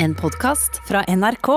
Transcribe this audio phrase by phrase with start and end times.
[0.00, 1.48] En podkast fra NRK.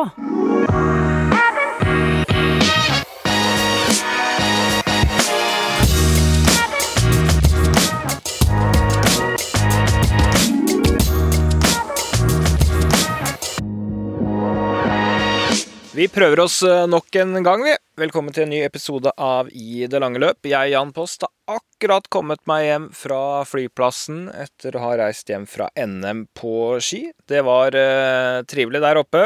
[16.02, 17.76] Vi prøver oss eh, nok en gang, vi.
[18.02, 20.48] Velkommen til en ny episode av I det lange løp.
[20.50, 25.46] Jeg, Jan Post, har akkurat kommet meg hjem fra flyplassen etter å ha reist hjem
[25.46, 27.04] fra NM på ski.
[27.30, 29.24] Det var eh, trivelig der oppe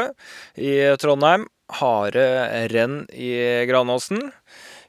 [0.60, 1.48] i Trondheim.
[1.80, 2.28] Harde
[2.74, 3.32] renn i
[3.72, 4.26] Granåsen.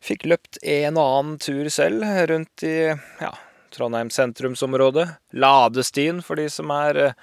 [0.03, 3.31] Fikk løpt en og annen tur selv rundt i ja,
[3.71, 5.07] Trondheim sentrumsområde.
[5.39, 7.15] Ladestien for de som er eh,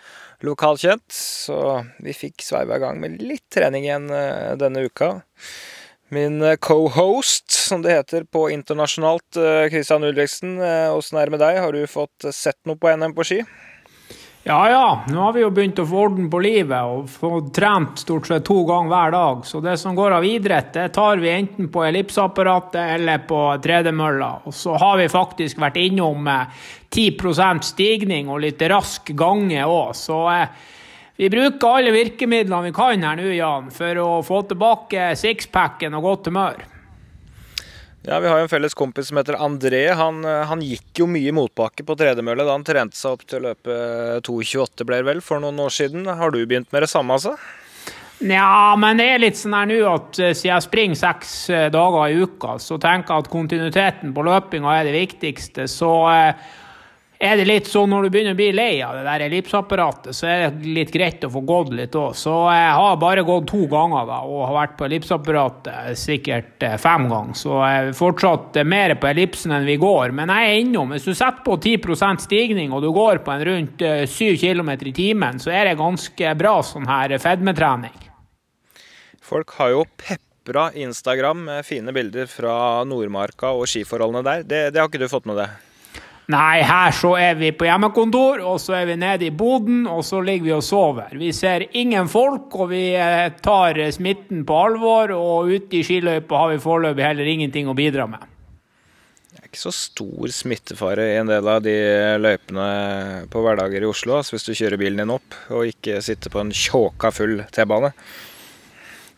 [0.42, 1.06] lokalkjent.
[1.12, 5.18] Så vi fikk sveiva i gang med litt trening igjen eh, denne uka.
[6.14, 11.36] Min eh, co-host, som det heter på internasjonalt, Kristian Christian Ulriksen, eh, åssen er det
[11.36, 11.60] med deg?
[11.62, 13.40] Har du fått sett noe på NM på ski?
[14.46, 18.02] Ja ja, nå har vi jo begynt å få orden på livet og få trent
[18.02, 19.46] stort sett to ganger hver dag.
[19.48, 24.28] Så det som går av idrett, det tar vi enten på ellipseapparatet eller på tredemølla.
[24.44, 29.96] Og så har vi faktisk vært innom eh, 10% stigning og litt rask gange òg,
[29.96, 30.60] så eh,
[31.16, 36.10] vi bruker alle virkemidlene vi kan her nå, Jan, for å få tilbake sixpacken og
[36.10, 36.73] godt humør.
[38.04, 39.86] Ja, Vi har jo en felles kompis som heter André.
[39.96, 43.24] Han, eh, han gikk jo mye i motbakke på tredemølle da han trente seg opp
[43.24, 43.76] til å løpe
[44.28, 46.04] 2,28 ble det vel, for noen år siden.
[46.04, 47.38] Har du begynt med det samme, altså?
[48.24, 51.70] Nja, men det er litt sånn her nå at eh, siden jeg springer seks eh,
[51.72, 55.66] dager i uka, så tenker jeg at kontinuiteten på løpinga er det viktigste.
[55.68, 56.52] Så eh,
[57.18, 60.26] er det litt sånn når du begynner å bli lei av det der ellipsapparatet, så
[60.28, 62.16] er det litt greit å få gått litt òg.
[62.18, 66.76] Så jeg har bare gått to ganger da, og har vært på ellipsapparatet sikkert eh,
[66.80, 67.38] fem ganger.
[67.38, 70.14] Så jeg er fortsatt eh, mer på ellipsen enn vi går.
[70.16, 70.94] Men jeg er innom.
[70.94, 74.94] Hvis du setter på 10% stigning og du går på en rundt 7 km i
[74.94, 77.94] timen, så er det ganske bra sånn her fedmetrening.
[79.24, 84.44] Folk har jo pepra Instagram med fine bilder fra Nordmarka og skiforholdene der.
[84.44, 85.54] Det, det har ikke du fått med deg?
[86.32, 90.00] Nei, her så er vi på hjemmekontor, og så er vi nede i boden, og
[90.08, 91.12] så ligger vi og sover.
[91.20, 96.40] Vi ser ingen folk, og vi eh, tar smitten på alvor, og ute i skiløypa
[96.40, 98.24] har vi foreløpig heller ingenting å bidra med.
[99.34, 101.76] Det er ikke så stor smittefare i en del av de
[102.24, 102.68] løypene
[103.28, 106.54] på hverdager i Oslo, hvis du kjører bilen din opp og ikke sitter på en
[106.56, 107.92] tjåka full T-bane.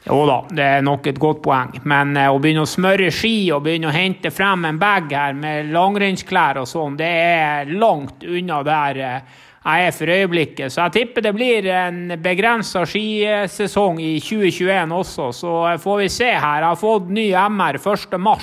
[0.06, 1.72] Jo da, det er nok et godt poeng.
[1.90, 5.34] Men eh, å begynne å smøre ski og begynne å hente frem en bag her
[5.34, 10.70] med langrennsklær og sånn, det er langt unna der eh, jeg er for øyeblikket.
[10.70, 15.28] Så jeg tipper det blir en begrensa skisesong i 2021 også.
[15.34, 16.62] Så eh, får vi se her.
[16.62, 18.38] Jeg har fått ny MR 1.3.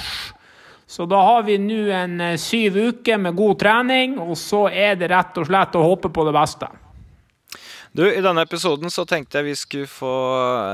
[0.93, 5.07] Så da har vi nå en syv uker med god trening, og så er det
[5.15, 6.67] rett og slett å håpe på det beste.
[7.93, 10.13] Du, I denne episoden så tenkte jeg vi skulle få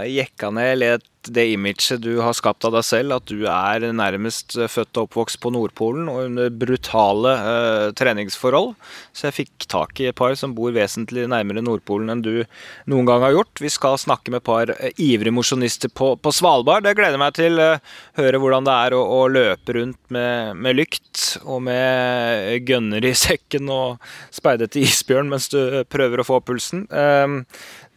[0.07, 4.55] jekka ned litt det imaget du har skapt av deg selv, at du er nærmest
[4.71, 8.71] født og oppvokst på Nordpolen og under brutale uh, treningsforhold.
[9.11, 12.45] Så jeg fikk tak i et par som bor vesentlig nærmere Nordpolen enn du
[12.89, 13.61] noen gang har gjort.
[13.61, 16.87] Vi skal snakke med et par uh, ivrige mosjonister på, på, Svalbard.
[16.87, 17.59] Det gleder jeg meg til.
[17.59, 23.05] Uh, høre hvordan det er å, å løpe rundt med, med, lykt og med gønner
[23.05, 23.99] i sekken og
[24.33, 25.59] speide etter isbjørn mens du
[25.91, 26.87] prøver å få pulsen.
[26.93, 27.43] Uh,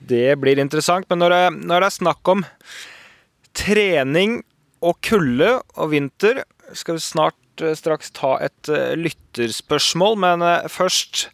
[0.02, 1.06] det blir interessant.
[1.10, 2.42] Men når det, når det er snakk om
[3.56, 4.40] trening
[4.82, 6.42] og kulde og vinter
[6.76, 11.28] skal vi snart eh, straks ta et uh, lytterspørsmål, men uh, først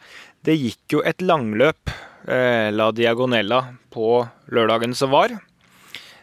[0.47, 1.91] Det gikk jo et langløp,
[2.29, 3.59] La Diagonella,
[3.91, 4.21] på
[4.55, 5.33] lørdagen som var.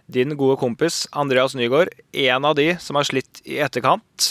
[0.07, 4.29] Din gode kompis Andreas Nygaard, en av de som har slitt i etterkant.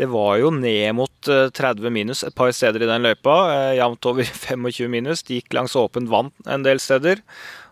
[0.00, 3.36] Det var jo ned mot 30 minus et par steder i den løypa.
[3.76, 5.22] Jevnt over 25 minus.
[5.28, 7.20] De gikk langs åpent vann en del steder.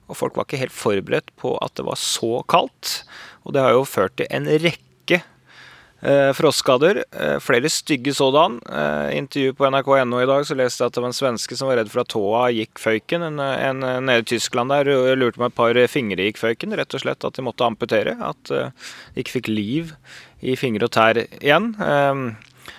[0.06, 3.00] Og folk var ikke helt forberedt på at det var så kaldt.
[3.46, 5.20] Og det har jo ført til en rekke
[6.02, 7.02] eh, frostskader.
[7.10, 8.58] Eh, flere stygge sådan.
[8.66, 11.70] Eh, intervju på nrk.no i dag så leste jeg at det var en svenske som
[11.70, 13.26] var redd for at tåa gikk føyken.
[13.30, 16.76] En, en nede i Tyskland der og lurte med et par fingre gikk føyken.
[16.78, 18.18] Rett og slett at de måtte amputere.
[18.22, 19.96] At eh, de ikke fikk liv
[20.42, 21.72] i fingre og tær igjen.
[21.82, 22.26] Eh,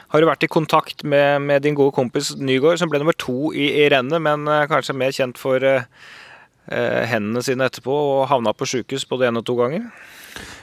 [0.07, 3.51] har du vært i kontakt med, med, din gode kompis Nygaard, som ble nummer to
[3.51, 5.83] i, i rennet, men eh, kanskje mer kjent for Eh,
[6.67, 9.87] hendene sine etterpå og havna på sjukehus både én og to ganger?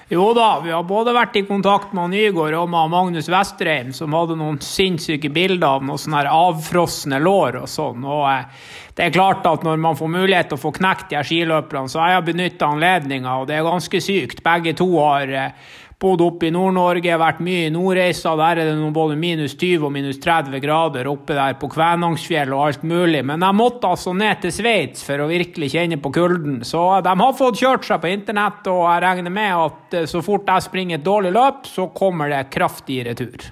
[0.08, 4.12] Jo da, vi har både vært i kontakt med Nygård og med Magnus Vestreim, som
[4.12, 8.04] hadde noen sinnssyke bilder av noen sånne avfrosne lår og sånn.
[8.04, 8.66] Og eh,
[8.98, 12.02] det er klart at når man får mulighet til å få knekt de skiløperne, så
[12.02, 14.44] har jeg benytta anledninga, og det er ganske sykt.
[14.44, 18.34] Begge to har eh, bodd oppe i Nord-Norge, vært mye i Nordreisa.
[18.38, 22.52] Der er det noe både minus 20 og minus 30 grader oppe der på Kvænangsfjell
[22.54, 23.22] og alt mulig.
[23.26, 26.62] Men jeg måtte altså ned til Sveits for å virkelig kjenne på kulden.
[26.66, 30.22] Så de har fått kjørt seg på internett, og jeg regner med at eh, så
[30.24, 33.50] fort jeg springer et dårlig løp, så kommer det kraftig retur.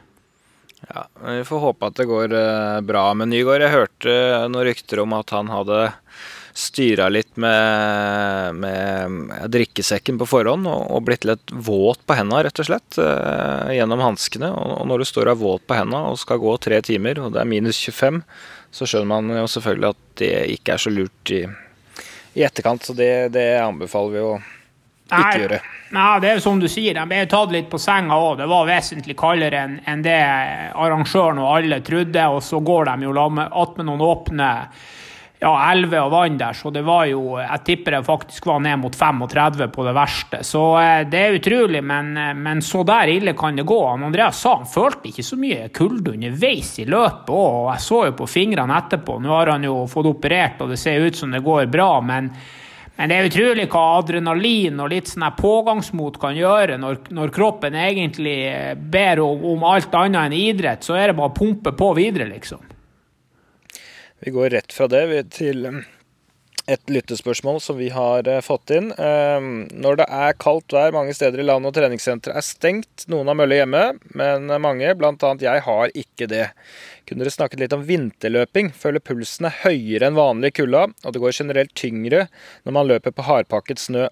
[0.89, 3.63] Ja, Vi får håpe at det går eh, bra med Nygaard.
[3.65, 4.15] Jeg hørte
[4.51, 5.85] noen rykter om at han hadde
[6.55, 12.61] styra litt med, med, drikkesekken på forhånd og, og, blitt litt våt på hendene, rett
[12.61, 14.53] og slett, uh, gjennom hanskene.
[14.53, 17.35] Og, og, når du står og våt på hendene og skal gå tre timer, og
[17.35, 18.23] det er minus 25,
[18.73, 21.45] så skjønner man jo selvfølgelig at det ikke er så lurt i,
[22.37, 22.85] i etterkant.
[22.85, 24.35] Så det, det, anbefaler vi å
[25.13, 25.63] ikke gjøre.
[25.93, 28.39] Nei, det er jo som du sier, de ble tatt litt på senga òg.
[28.41, 30.21] Det var vesentlig kaldere enn en det
[30.73, 32.29] arrangøren og alle trodde.
[32.33, 34.49] Og så går de jo attmed noen åpne
[35.43, 38.79] ja, elver og vann der, så det var jo Jeg tipper det faktisk var ned
[38.79, 40.43] mot 35 på det verste.
[40.47, 43.81] Så eh, det er utrolig, men, eh, men så der ille kan det gå.
[43.91, 48.17] Andreas sa han følte ikke så mye kulde underveis i løpet og jeg så jo
[48.23, 49.19] på fingrene etterpå.
[49.19, 52.31] Nå har han jo fått operert, og det ser ut som det går bra, men
[52.93, 57.75] men det er utrolig hva adrenalin og litt sånn pågangsmot kan gjøre når, når, kroppen
[57.81, 58.37] egentlig
[58.77, 60.85] ber om, om alt annet enn idrett.
[60.85, 62.61] Så er det bare å pumpe på videre, liksom.
[64.23, 65.03] Vi går rett fra det
[65.35, 65.81] til um,
[66.71, 68.93] et lyttespørsmål som vi har uh, fått inn.
[68.95, 73.27] Um, når det er kaldt vær mange steder i landet og treningssentre er stengt, noen
[73.27, 73.81] har mølle hjemme,
[74.15, 75.33] men mange, bl.a.
[75.43, 76.45] jeg, har ikke det.
[77.09, 78.71] Kunne dere snakket litt om vinterløping?
[78.79, 82.29] Føler pulsen er høyere enn vanlig i kulda, og det går generelt tyngre
[82.63, 84.05] når man løper på hardpakket snø.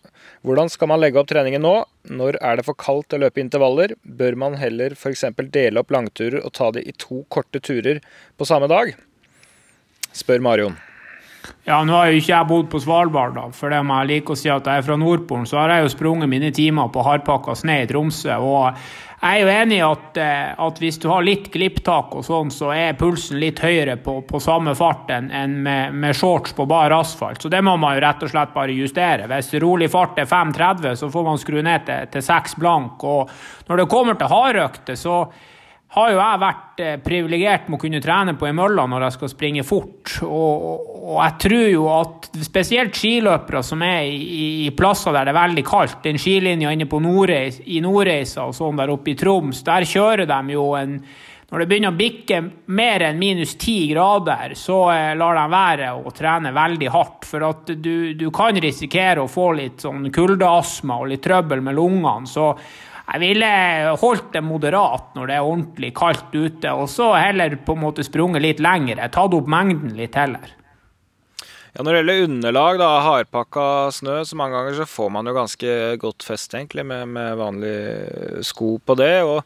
[0.42, 1.76] Hvordan skal man legge opp treningen nå?
[2.10, 3.94] Når er det for kaldt å løpe intervaller?
[4.02, 5.22] Bør man heller f.eks.
[5.54, 8.02] dele opp langturer og ta de i to korte turer
[8.34, 8.96] på samme dag?
[10.16, 10.78] Spør Marion.
[11.64, 14.34] Ja, nå har jo ikke jeg bodd på Svalbard, da, for det må jeg like
[14.34, 15.46] å si at jeg er fra Nordpolen.
[15.48, 18.36] Så har jeg jo sprunget mine timer på hardpakka snø i Tromsø.
[18.40, 18.80] og
[19.20, 22.48] jeg er jo enig i at, eh, at, hvis du har litt glipptak og sånn,
[22.54, 26.64] så er pulsen litt høyere på, på samme fart enn en med, med, shorts på
[26.64, 27.42] bar asfalt.
[27.42, 29.28] Så det må man jo rett og slett bare justere.
[29.28, 33.04] Hvis rolig fart er 5,30, så får man skru ned til, til 6 blank.
[33.04, 35.18] Og når det kommer til hardøkter, så
[35.90, 39.16] har jo jeg vært eh, privilegert med å kunne trene på ei mølle når jeg
[39.16, 40.12] skal springe fort.
[40.22, 40.66] Og,
[41.00, 45.40] og, jeg tror jo at spesielt skiløpere som er i, i, plasser der det er
[45.40, 49.64] veldig kaldt, den skilinja inne på Nordreis, i Nordreisa og sånn der oppe i Troms,
[49.66, 51.00] der kjører de jo en
[51.50, 52.36] når det begynner å bikke
[52.78, 57.26] mer enn minus ti grader, så eh, lar de være å trene veldig hardt.
[57.26, 61.74] For at du, du kan risikere å få litt sånn kuldeastma og litt trøbbel med
[61.74, 62.30] lungene.
[62.30, 62.52] Så
[63.10, 63.50] jeg ville
[63.98, 68.06] holdt det moderat når det er ordentlig kaldt ute, og så heller på en måte
[68.06, 69.02] sprunget litt lenger.
[69.10, 70.56] Tatt opp mengden litt heller.
[71.70, 73.64] Ja, Når det gjelder underlag, da, hardpakka
[73.94, 78.42] snø, så mange ganger så får man jo ganske godt fest egentlig med, med vanlige
[78.46, 79.12] sko på det.
[79.26, 79.44] Og,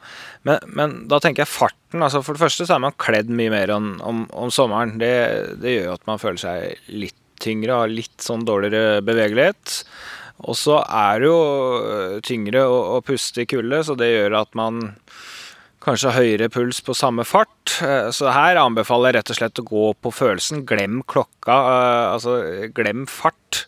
[0.49, 2.01] men, men, da tenker jeg farten.
[2.01, 4.97] altså For det første så er man kledd mye mer om, om, om sommeren.
[5.01, 5.13] Det,
[5.61, 9.83] det gjør at man føler seg litt tyngre, har litt sånn dårligere bevegelighet.
[10.43, 11.41] Og så er det jo
[11.79, 14.89] øh, tyngre å, å puste i kulde, så det gjør at man
[15.85, 17.77] kanskje har høyere puls på samme fart.
[17.85, 20.65] Øh, så her anbefaler jeg rett og slett å gå på følelsen.
[20.69, 22.41] Glem klokka, øh, altså
[22.77, 23.67] glem fart.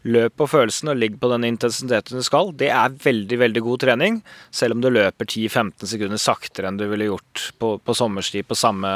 [0.00, 2.54] Løp på følelsen og ligg på den intensiteten du skal.
[2.56, 6.86] Det er veldig veldig god trening, selv om du løper 10-15 sekunder saktere enn du
[6.88, 8.88] ville gjort på, på sommersti på samme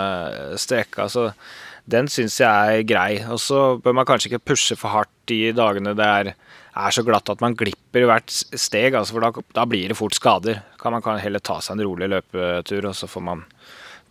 [0.57, 1.05] streka.
[1.13, 1.27] Så
[1.85, 3.19] den syns jeg er grei.
[3.29, 6.33] Og så bør man kanskje ikke pushe for hardt de dagene det er
[6.75, 10.17] er så glatt at man glipper hvert steg, altså, for da, da, blir det fort
[10.17, 10.63] skader.
[10.81, 13.45] Kan man kan heller ta seg en rolig løpetur, og så får man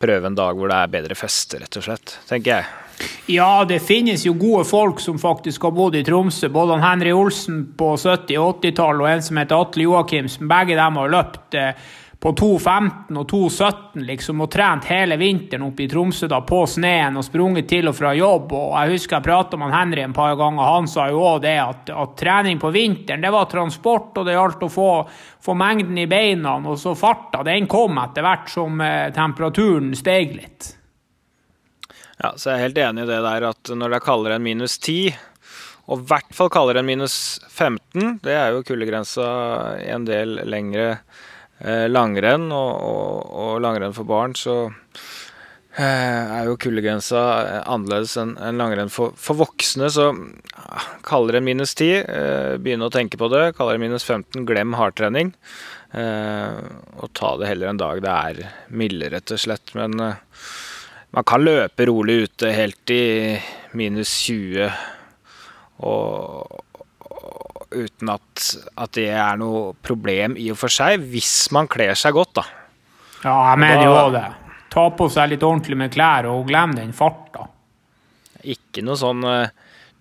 [0.04, 2.72] prøve en dag hvor det er bedre feste, rett og slett, tenker jeg.
[3.32, 6.50] Ja, det finnes jo gode folk som faktisk har bodd i Tromsø.
[6.54, 10.48] Både Henry Olsen på 70- og 80-tallet og en som heter Atle Joakimsen.
[10.52, 11.88] Begge dem har løpt eh,
[12.24, 17.18] på 2.15 og 2.17 liksom, og trent hele vinteren oppe i Tromsø da, på sneen
[17.20, 18.53] og sprunget til og fra jobb.
[18.56, 20.63] og Jeg husker jeg prata med Henry en par ganger.
[20.63, 24.38] Han sa jo òg det at, at, trening på vinteren det var transport, og det
[24.38, 24.88] gjaldt å få,
[25.44, 26.53] få, mengden i beina.
[26.63, 30.70] Og så farta, den kom etter hvert som eh, temperaturen steg litt.
[32.24, 34.48] Ja, så jeg er helt enig i det der at når det er kaldere enn
[34.48, 35.12] minus 10
[35.92, 37.20] og i hvert fall kaldere enn minus
[37.51, 38.22] 15.
[38.24, 39.27] Det er jo kuldegrensa
[39.92, 40.94] en del lengre
[41.63, 44.55] langrenn og, og, og, langrenn for barn, så
[45.77, 49.88] eh, er jo kuldegrensa eh, annerledes enn en langrenn for, for, voksne.
[49.93, 50.10] Så
[51.08, 53.53] kaller det minus 10, begynne å tenke på det.
[53.58, 55.34] Kaller det minus 15, glem hardtrening.
[55.93, 59.75] og ta det heller en dag det er milde, rett og slett.
[59.77, 59.93] Men
[61.13, 63.38] man kan løpe rolig ute helt i
[63.77, 64.72] minus 20
[65.86, 66.63] og
[67.74, 72.15] uten at, at, det er noe problem i og for seg, hvis man kler seg
[72.15, 72.46] godt, da.
[73.24, 74.27] Ja, jeg mener jo det.
[74.74, 77.46] Ta på seg litt ordentlig med klær, og glem den farta.
[78.44, 79.51] Ikke noe sånn uh,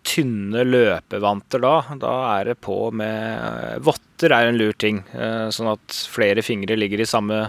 [0.02, 1.75] tynne løpevanter da.
[2.00, 6.43] Da er det på med uh, Votter er en lur ting, uh, sånn at flere
[6.47, 7.45] fingre ligger i samme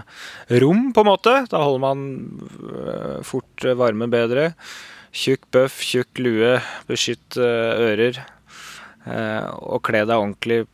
[0.62, 1.38] rom, på en måte.
[1.50, 4.52] Da holder man fort varmen bedre.
[5.14, 6.58] Tjukk bøff, tjukk lue,
[6.90, 8.20] beskytt ører.
[9.04, 10.64] Og kle deg ordentlig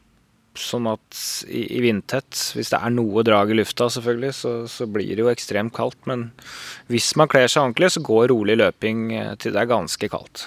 [0.59, 1.19] sånn at
[1.49, 5.25] i, i vindtett, hvis det er noe drag i lufta, selvfølgelig, så, så, blir det
[5.25, 5.99] jo ekstremt kaldt.
[6.11, 6.31] Men
[6.91, 10.47] hvis man kler seg ordentlig, så går rolig løping eh, til det er ganske kaldt.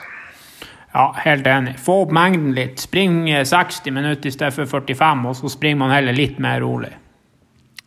[0.94, 1.78] Ja, helt enig.
[1.82, 2.84] Få opp mengden litt.
[2.84, 6.62] Spring 60 eh, minutter i stedet for 45, og så springer man heller litt mer
[6.64, 6.94] rolig.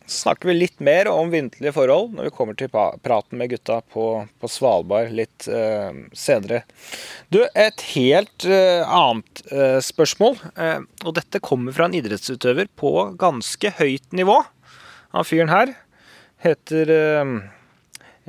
[0.07, 4.05] Snakker vi litt mer om vinterlige forhold når vi kommer til praten med gutta på,
[4.39, 6.61] på Svalbard litt uh, senere.
[7.27, 10.39] Du, et helt uh, annet uh, spørsmål.
[11.03, 14.39] og dette kommer fra en idrettsutøver på ganske høyt nivå.
[15.11, 15.73] Han fyren her
[16.43, 16.91] heter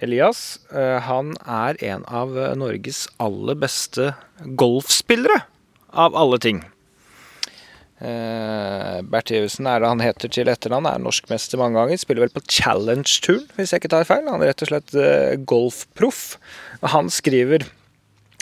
[0.01, 0.59] Elias.
[0.71, 4.13] han er en av Norges aller beste
[4.59, 5.43] golfspillere,
[5.93, 6.63] av alle ting.
[7.99, 11.99] Uh, Bertheussen er det han heter til etternavn, er norskmester mange ganger.
[11.99, 14.29] Spiller vel på Challenge-turn, hvis jeg ikke tar feil.
[14.31, 16.23] Han er rett og slett uh, golfproff.
[16.95, 17.67] Han skriver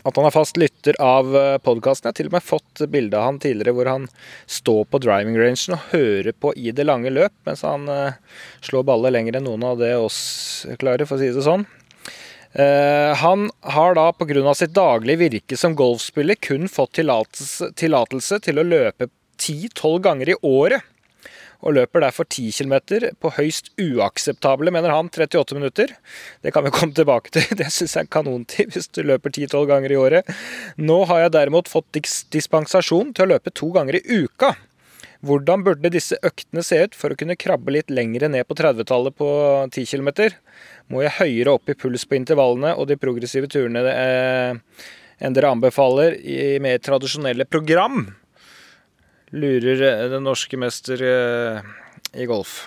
[0.07, 2.07] at han er fast lytter av eh, podkasten.
[2.07, 4.07] Jeg har til og med fått bilde av han tidligere hvor han
[4.47, 8.15] står på driving rangen og hører på i det lange løp, mens han uh,
[8.63, 10.21] slår baller lenger enn noen av det oss
[10.79, 11.67] klarer, for å si det sånn.
[12.57, 14.55] Uh, han har da pga.
[14.55, 20.93] sitt daglige virke som golfspiller kun fått tillatelse til å løpe ti-tolv ganger i året.
[21.65, 22.75] Og løper derfor 10 km
[23.23, 25.95] på høyst uakseptable, mener han, 38 minutter.
[26.45, 27.49] Det kan vi komme tilbake til.
[27.59, 30.37] Det syns jeg er kanontid hvis du løper 10-12 ganger i året.
[30.77, 31.97] Nå har jeg derimot fått
[32.35, 34.53] dispensasjon til å løpe to ganger i uka.
[35.27, 39.17] Hvordan burde disse øktene se ut for å kunne krabbe litt lengre ned på 30-tallet
[39.17, 39.31] på
[39.73, 40.11] 10 km?
[40.93, 44.85] Må jeg høyere opp i puls på intervallene og de progressive turene eh,
[45.19, 48.05] enn dere anbefaler i mer tradisjonelle program?
[49.37, 51.73] Lurer eh, den norske mester eh,
[52.17, 52.65] i golf?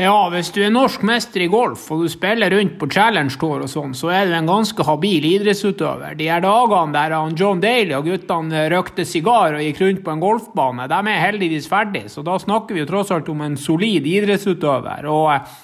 [0.00, 3.66] Ja, hvis du er norsk mester i golf og du spiller rundt på Challenge Tour
[3.66, 6.14] og sånn, så er du en ganske habil idrettsutøver.
[6.16, 10.22] De her dagene der John Daly og guttene røkte sigar og gikk rundt på en
[10.22, 14.08] golfbane, de er heldigvis ferdig, så da snakker vi jo tross alt om en solid
[14.08, 15.10] idrettsutøver.
[15.12, 15.60] Og eh,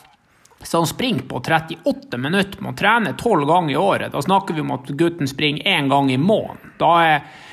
[0.61, 4.67] hvis han springer på 38 minutter, må trene 12 ganger i året, da snakker vi
[4.67, 6.77] om at gutten springer én gang i måneden.
[6.77, 7.47] Da er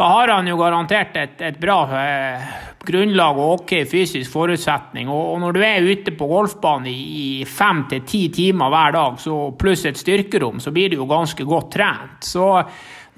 [0.00, 2.44] da har han jo garantert et, et bra eh,
[2.88, 5.10] grunnlag og ok fysisk forutsetning.
[5.12, 9.18] Og, og, når du er ute på golfbanen i fem til ti timer hver dag,
[9.20, 12.24] så, pluss et styrkerom, så blir du jo ganske godt trent.
[12.24, 12.48] Så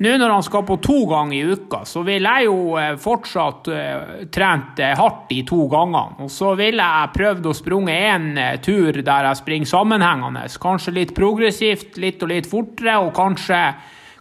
[0.02, 3.70] nå når han skal på to ganger i uka, så vil jeg jo eh, fortsatt
[3.70, 6.18] eh, trent uh, hardt de to gangene.
[6.26, 10.48] Og så ville jeg prøvd å sprunge én uh, tur der jeg springer sammenhengende.
[10.66, 13.68] Kanskje litt progressivt, litt og litt fortere, og kanskje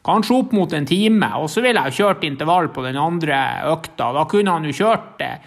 [0.05, 1.34] kanskje opp mot en time.
[1.41, 3.41] Og så ville jeg kjørt intervall på den andre
[3.72, 4.12] økta.
[4.15, 5.38] Da kunne han jo kjørt eh,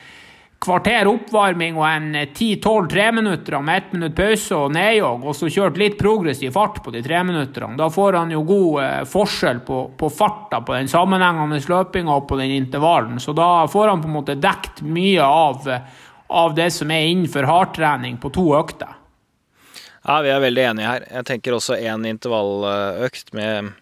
[0.64, 5.78] kvarter oppvarming og en 10-12 treminuttere med ett minutt pause og nedjogg, og så kjørt
[5.80, 7.76] litt progressiv fart på de treminutterne.
[7.80, 12.28] Da får han jo god eh, forskjell på, på, farta på den sammenhengende løpinga og
[12.30, 13.20] på den intervallen.
[13.20, 15.68] Så da får han på en måte dekt mye av,
[16.28, 19.00] av det som er innenfor hardtrening på to økter.
[20.04, 21.04] Ja, vi er veldig enige her.
[21.08, 23.72] Jeg tenker også én intervalløkt med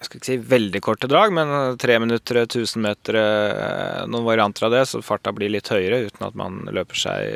[0.00, 4.64] jeg skal ikke si veldig korte drag, men tre minutter, 1000 meter, eh, noen varianter
[4.64, 7.26] av det, så farta blir litt høyere uten at man løper seg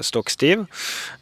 [0.00, 0.06] stokkstiv.
[0.08, 0.62] stokk stiv.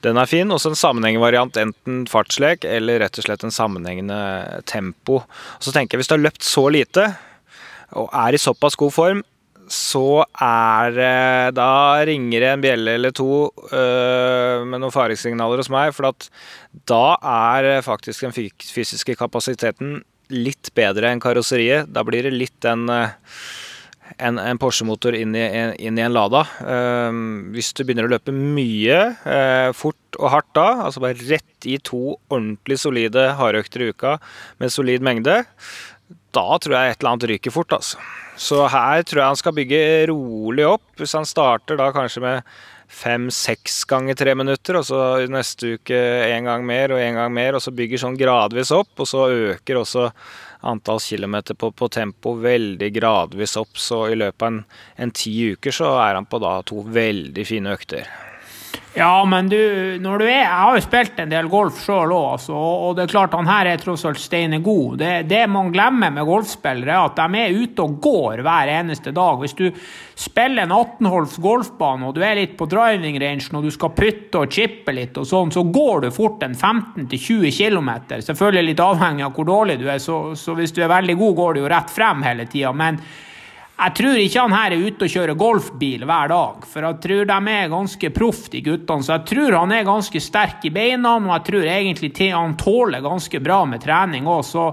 [0.06, 0.46] Den er fin.
[0.46, 5.24] Også en sammenhengende enten fartslek eller rett og slett en sammenhengende tempo.
[5.58, 7.16] Så tenker jeg, hvis du har løpt så lite
[7.98, 9.24] og er i såpass god form,
[9.66, 15.90] så er Da ringer det en bjelle eller to øh, med noen faresignaler hos meg.
[15.94, 16.14] For
[16.86, 21.90] da er faktisk den fysiske kapasiteten litt bedre enn karosseriet.
[21.92, 23.12] Da blir det litt en, eh,
[24.18, 26.44] en, en Porsche-motor inn, inn, i en Lada.
[26.62, 31.68] Um, hvis du begynner å løpe mye, uh, fort og hardt da, altså bare rett
[31.70, 34.16] i to ordentlig solide hardøkter i uka
[34.62, 35.42] med solid mengde,
[36.34, 37.98] da tror jeg et eller annet ryker fort, altså.
[38.40, 40.84] Så her tror jeg han skal bygge rolig opp.
[40.96, 42.52] Hvis han starter da kanskje med
[42.90, 47.56] fem-seks ganger tre minutter, og så neste uke en gang mer og en gang mer,
[47.56, 50.08] og så bygger sånn gradvis opp, og så øker også
[50.66, 54.64] antall kilometer på, på tempo veldig gradvis opp, så i løpet av en,
[55.06, 58.10] en ti uker så er han på da to veldig fine økter.
[58.94, 59.56] Ja, men du,
[60.02, 63.04] når du er Jeg har jo spilt en del golf sjøl òg, altså, og det
[63.04, 64.96] er klart han her er tross alt steine god.
[64.98, 69.14] Det, det, man glemmer med golfspillere, er at de er ute og går hver eneste
[69.14, 69.38] dag.
[69.38, 69.68] Hvis du
[70.18, 74.42] spiller en 18-holds golfbane og du er litt på driving range når du skal putte
[74.42, 77.94] og chippe litt og sånn, så går du fort en 15-20 km.
[78.18, 81.40] Selvfølgelig litt avhengig av hvor dårlig du er, så, så hvis du er veldig god,
[81.44, 82.74] går du jo rett frem hele tida.
[83.80, 87.28] Jeg tror ikke han her er ute og kjører golfbil hver dag, for jeg tror
[87.30, 89.06] de er ganske proff, de guttene.
[89.06, 93.00] Så jeg tror han er ganske sterk i beina, og jeg tror egentlig han tåler
[93.04, 94.42] ganske bra med trening òg.
[94.44, 94.66] Så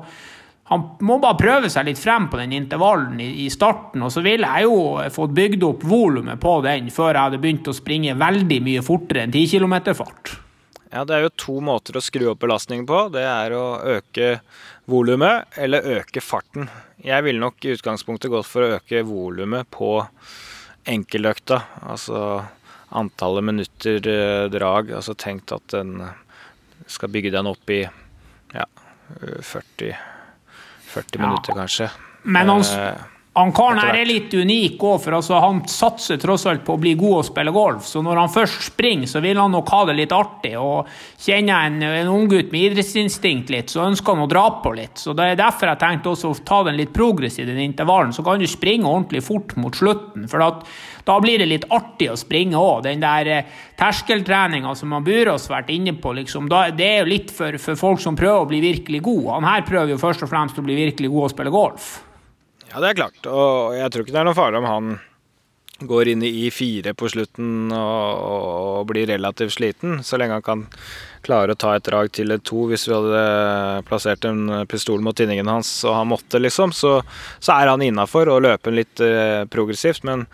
[0.68, 4.04] han må bare prøve seg litt frem på den intervallen i, starten.
[4.04, 4.82] Og så ville jeg jo
[5.16, 9.24] fått bygd opp volumet på den før jeg hadde begynt å springe veldig mye fortere
[9.24, 10.34] enn 10 km fart.
[10.92, 13.06] Ja, det er jo to måter å skru opp belastningen på.
[13.16, 14.38] Det er å øke
[14.92, 16.68] volumet eller øke farten.
[17.08, 19.92] Jeg ville nok i utgangspunktet gått for å øke volumet på
[20.88, 21.62] enkeløkta.
[21.88, 22.20] Altså
[22.98, 24.92] antallet minutter eh, drag.
[24.98, 26.02] Altså tenkt at den
[26.88, 27.82] skal bygge den opp i
[28.54, 28.66] ja,
[29.40, 29.96] 40,
[30.92, 31.90] 40 minutter, kanskje.
[32.28, 33.06] Men han, eh,
[33.38, 36.82] han karen her er litt unik òg, for altså, han satser tross alt på å
[36.82, 37.86] bli god og spille golf.
[37.86, 40.56] Så når han først springer, så vil han nok ha det litt artig.
[40.58, 40.90] Og
[41.22, 44.98] kjenner en, en unggutt med idrettsinstinkt litt, så ønsker han å dra på litt.
[44.98, 48.16] Så det er derfor jeg tenkte også å ta den litt progress i den intervallen.
[48.16, 50.26] Så kan du springe ordentlig fort mot slutten.
[50.32, 50.66] For at,
[51.06, 52.82] da blir det litt artig å springe òg.
[52.90, 57.14] Den der eh, terskeltreninga som Burås har vært inne på, liksom, da, det er jo
[57.14, 59.24] litt for, for folk som prøver å bli virkelig god.
[59.38, 61.94] Han her prøver jo først og fremst å bli virkelig god og spille golf.
[62.72, 63.30] Ja, det er klart.
[63.32, 64.98] Og jeg tror ikke det er noe fare om han
[65.80, 70.64] går inn i I4 på slutten og, og, blir relativt sliten, så lenge han kan
[71.26, 75.18] klare å ta et drag til et to hvis vi hadde plassert en pistol mot
[75.18, 77.02] tinningen hans og han måtte, liksom, så,
[77.40, 80.06] så er han innafor og løper litt eh, progressivt.
[80.08, 80.26] Men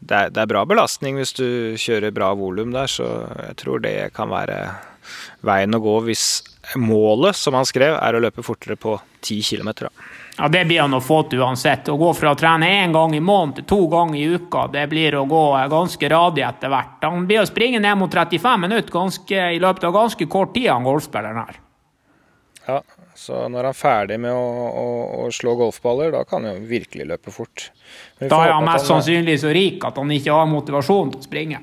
[0.00, 1.48] det er, det er, bra belastning hvis du
[1.80, 3.08] kjører bra volum der, så
[3.46, 4.60] jeg tror det kan være
[5.46, 6.26] veien å gå hvis
[6.76, 9.88] målet, som han skrev, er å løpe fortere på 10 km.
[10.36, 11.88] Ja, Det blir han å få til uansett.
[11.88, 14.86] Å gå fra å trene én gang i måneden til to ganger i uka, det
[14.92, 17.02] blir å gå ganske radig etter hvert.
[17.02, 20.70] Han blir å springe ned mot 35 minutter ganske, i løpet av ganske kort tid,
[20.70, 21.60] han golfspilleren her.
[22.66, 22.82] Ja,
[23.14, 24.44] så når han er ferdig med å,
[24.80, 24.86] å,
[25.24, 27.70] å slå golfballer, da kan han jo virkelig løpe fort.
[28.20, 29.00] Da er han mest han...
[29.00, 31.60] sannsynlig så rik at han ikke har motivasjon til å springe.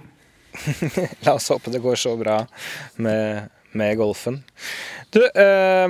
[1.26, 2.40] La oss håpe det går så bra
[3.04, 4.42] med, med golfen.
[5.12, 5.90] Du, eh,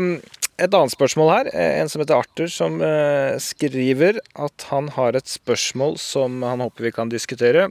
[0.58, 1.50] et annet spørsmål her.
[1.54, 6.62] Eh, en som heter Arthur, som eh, skriver at han har et spørsmål som han
[6.62, 7.70] håper vi kan diskutere.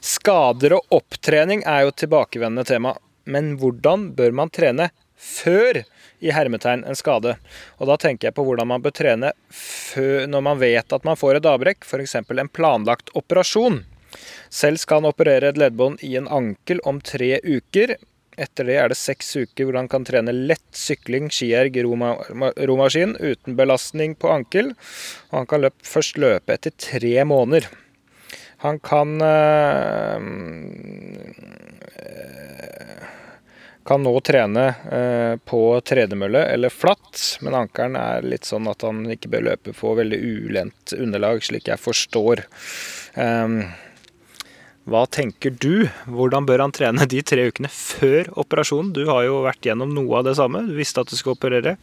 [0.00, 2.94] Skader og opptrening er jo tilbakevendende tema,
[3.26, 5.82] men hvordan bør man trene før
[6.22, 7.34] i hermetegn en skade?
[7.78, 9.34] Og da tenker jeg på hvordan man bør trene
[10.30, 12.14] når man vet at man får et avbrekk, f.eks.
[12.22, 13.82] en planlagt operasjon.
[14.50, 17.96] Selv skal han operere et leddbånd i en ankel om tre uker.
[18.38, 23.58] Etter det er det seks uker hvor han kan trene lett sykling, skierg, romaskin uten
[23.58, 24.72] belastning på ankel.
[25.30, 27.66] Og han kan løpe, først løpe etter tre måneder.
[28.62, 30.22] Han kan øh,
[33.88, 39.06] kan nå trene øh, på tredemølle eller flatt, men ankelen er litt sånn at han
[39.14, 42.44] ikke bør løpe på veldig ulendt underlag, slik jeg forstår.
[43.16, 43.62] Um,
[44.88, 45.88] hva tenker du?
[46.08, 48.94] Hvordan bør han trene de tre ukene før operasjonen?
[48.96, 50.64] Du har jo vært gjennom noe av det samme.
[50.68, 51.76] Du visste at du skulle operere.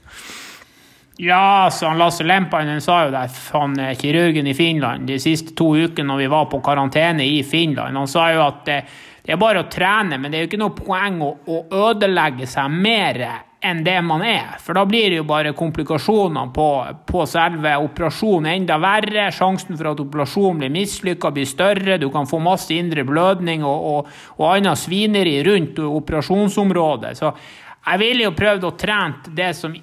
[1.21, 5.69] Ja, så han Lasse Lempanen sa jo det, han kirurgen i Finland, de siste to
[5.77, 7.95] ukene når vi var på karantene i Finland.
[7.95, 8.81] Han sa jo at det,
[9.23, 12.49] det er bare å trene, men det er jo ikke noe poeng å, å ødelegge
[12.51, 13.21] seg mer
[13.65, 14.57] enn det man er.
[14.61, 16.67] For da blir det jo bare komplikasjoner på,
[17.09, 19.27] på selve operasjonen enda verre.
[19.33, 21.97] Sjansen for at operasjonen blir mislykka, blir større.
[22.01, 27.15] Du kan få masse indre blødning og, og, og annet svineri rundt operasjonsområdet.
[27.17, 27.33] Så
[27.85, 29.75] jeg ville jo prøvd å trene det som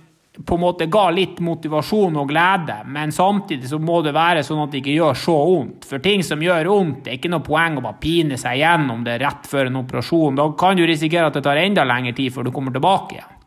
[0.45, 4.63] på en måte ga litt motivasjon og glede, men samtidig så må det være sånn
[4.65, 5.85] at det ikke gjør så vondt.
[5.89, 9.05] For ting som gjør vondt, det er ikke noe poeng å bare pine seg gjennom
[9.05, 10.41] det rett før en operasjon.
[10.41, 13.42] Da kan du risikere at det tar enda lengre tid før du kommer tilbake igjen.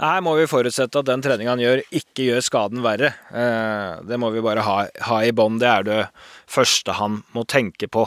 [0.00, 3.12] Her må vi forutsette at den treninga han gjør, ikke gjør skaden verre.
[3.30, 4.76] Eh, det må vi bare ha,
[5.08, 5.60] ha i bånn.
[5.62, 6.00] Det er det
[6.50, 8.06] første han må tenke på.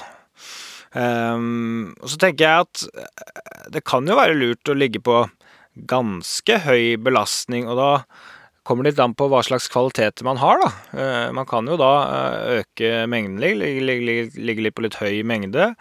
[0.95, 5.26] Um, og så tenker jeg at eh, det kan jo være lurt å ligge på
[5.91, 7.89] ganske høy belastning, og da
[8.65, 10.69] kommer litt an på hva slags kvaliteter man har, da.
[11.36, 11.89] Man kan jo da
[12.56, 15.76] øke mengden, ligge, ligge litt på litt høy mengde.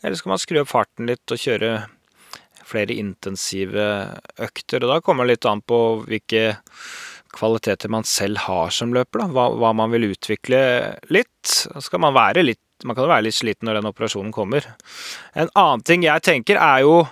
[0.00, 1.74] Eller skal man skru opp farten litt og kjøre
[2.70, 3.84] flere intensive
[4.40, 4.84] økter.
[4.84, 6.54] Og da kommer det litt an på hvilke
[7.34, 9.28] kvaliteter man selv har som løper, da.
[9.34, 10.60] Hva, hva man vil utvikle
[11.14, 11.54] litt.
[11.82, 14.64] Skal man være litt man kan jo være litt sliten når den operasjonen kommer.
[15.36, 17.02] En annen ting jeg tenker, er jo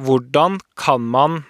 [0.00, 1.42] hvordan kan man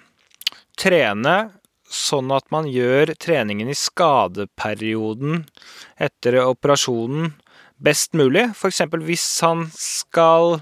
[0.79, 1.53] trene
[1.93, 5.43] sånn at man gjør treningen i skadeperioden
[6.01, 7.33] etter operasjonen
[7.83, 8.49] best mulig?
[8.55, 8.81] F.eks.
[9.05, 10.59] hvis han skal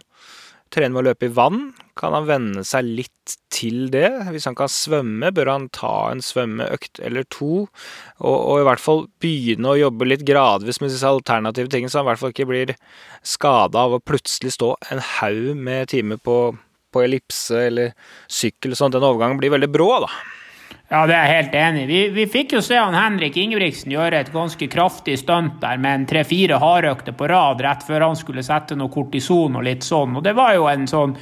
[0.71, 4.07] trene med å løpe i vann, kan han venne seg litt til det.
[4.31, 7.67] Hvis han kan svømme, bør han ta en svømmeøkt eller to.
[8.23, 12.01] Og, og i hvert fall begynne å jobbe litt gradvis med disse alternative tingene, så
[12.01, 12.75] han i hvert fall ikke blir
[13.21, 16.38] skada av å plutselig stå en haug med timer på,
[16.91, 17.95] på ellipse eller
[18.31, 18.77] sykkel.
[18.77, 20.12] Sånn at den overgangen blir veldig brå, da.
[20.91, 21.88] Ja, det er jeg helt enig i.
[21.88, 26.01] Vi, vi, fikk jo se han Henrik Ingebrigtsen gjøre et ganske kraftig stunt der med
[26.01, 30.17] en tre-fire hardøkter på rad rett før han skulle sette noe kortison og litt sånn.
[30.19, 31.15] Og det var jo en sånn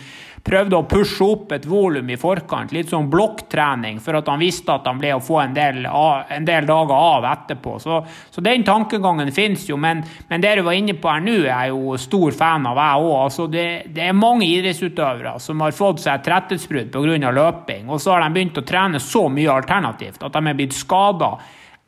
[0.46, 4.74] prøvde å pushe opp et volum i forkant, litt sånn blokktrening, for at han visste
[4.74, 7.76] at han ble å få en del, en del dager av etterpå.
[7.84, 8.00] Så,
[8.32, 11.70] så den tankegangen finnes jo, men, men, det du var inne på her nå, er
[11.74, 13.16] jo stor fan av, jeg òg.
[13.20, 17.32] Altså det, det, er mange idrettsutøvere som har fått seg et tretthetsbrudd pga.
[17.36, 20.78] løping, og så har de begynt å trene så mye alternativt at de er blitt
[20.78, 21.36] skada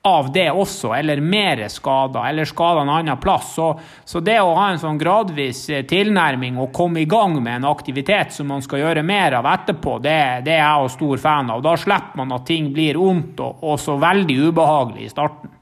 [0.04, 3.54] av det også, eller mer skader, eller skader en annen plass.
[3.56, 3.68] Så,
[4.06, 7.70] så, det å ha en sånn gradvis eh, tilnærming og komme i gang med en
[7.70, 11.54] aktivitet som man skal gjøre mer av etterpå, det, det er jeg jo stor fan
[11.54, 11.62] av.
[11.62, 15.58] Da slipper man at ting blir vondt og, og så veldig ubehagelig i starten.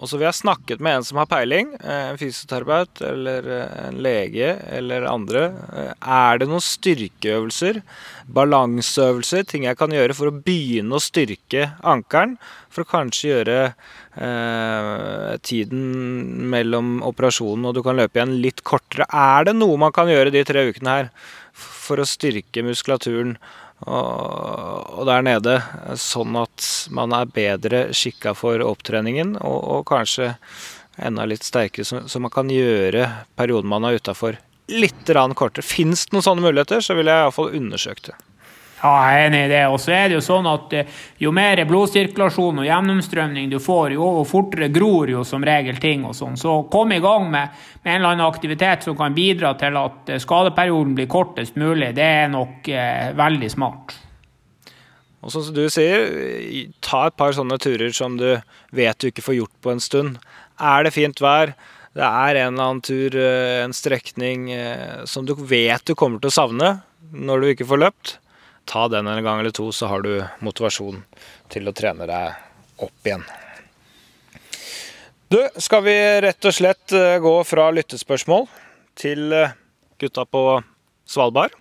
[0.00, 3.88] Og så Vi har snakket med en som har peiling, eh, en fysioterapeut eller eh,
[3.88, 5.42] en lege eller andre.
[5.76, 7.82] Eh, er det noen styrkeøvelser,
[8.32, 12.38] balanseøvelser, ting jeg kan gjøre for å begynne å styrke ankelen?
[12.72, 19.04] For å kanskje gjøre eh, tiden mellom operasjonen og du kan løpe igjen litt kortere.
[19.12, 21.12] Er det noe man kan gjøre de tre ukene her
[21.52, 23.36] for å styrke muskulaturen?
[23.86, 25.56] Og, der nede,
[25.96, 30.34] sånn at man er bedre skikka for opptreningen, og, og, kanskje
[31.00, 33.06] enda litt sterkere, så, så man kan gjøre
[33.40, 34.36] perioden man er utafor,
[34.70, 35.64] litt kortere.
[35.66, 38.18] Fins det noen sånne muligheter, så vil jeg iallfall undersøke det.
[38.80, 39.60] Ja, jeg er enig i det.
[39.68, 43.94] Og så er det jo sånn at eh, jo mer blodsirkulasjon og gjennomstrømning du får,
[43.96, 46.38] jo fortere gror jo som regel ting og sånn.
[46.40, 50.14] Så kom i gang med, med, en eller annen aktivitet som kan bidra til at
[50.14, 51.92] eh, skadeperioden blir kortest mulig.
[51.98, 53.98] Det er nok eh, veldig smart.
[55.20, 56.06] Og sånn som du sier,
[56.80, 58.30] ta et par sånne turer som du
[58.72, 60.16] vet du ikke får gjort på en stund.
[60.56, 61.52] Er det fint vær,
[61.92, 64.48] det er en eller annen tur, eh, en strekning
[65.04, 66.72] som du vet du kommer til å savne
[67.12, 68.16] når du ikke får løpt,
[68.70, 70.12] ta den en gang eller to, så har du
[70.46, 71.02] motivasjon
[71.50, 73.24] til å trene deg opp igjen.
[75.30, 78.48] Du, skal vi rett og slett eh, gå fra lyttespørsmål
[78.98, 79.52] til eh,
[80.00, 80.44] gutta på
[81.06, 81.54] Svalbard?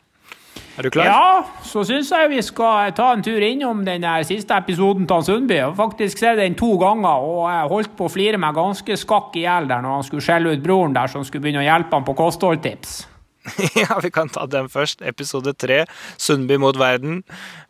[0.79, 1.09] Er du klar?
[1.09, 5.57] Ja, så syns jeg vi skal ta en tur innom den siste episoden til Sundby.
[5.57, 8.97] Jeg har faktisk sett den to ganger, og jeg holdt på å flire meg ganske
[9.01, 11.99] skakk i hjel når han skulle skjelle ut broren der som skulle begynne å hjelpe
[11.99, 13.01] han på kostholdtips.
[13.81, 15.01] ja, vi kan ta den først.
[15.05, 15.83] Episode tre,
[16.17, 17.21] Sundby mot verden.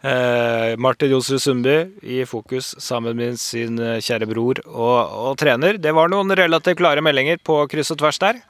[0.01, 4.97] Eh, Martin Jonsrud Sundby i fokus sammen med sin eh, kjære bror og,
[5.29, 5.79] og trener.
[5.81, 8.41] Det var noen relativt klare meldinger på kryss og tvers der.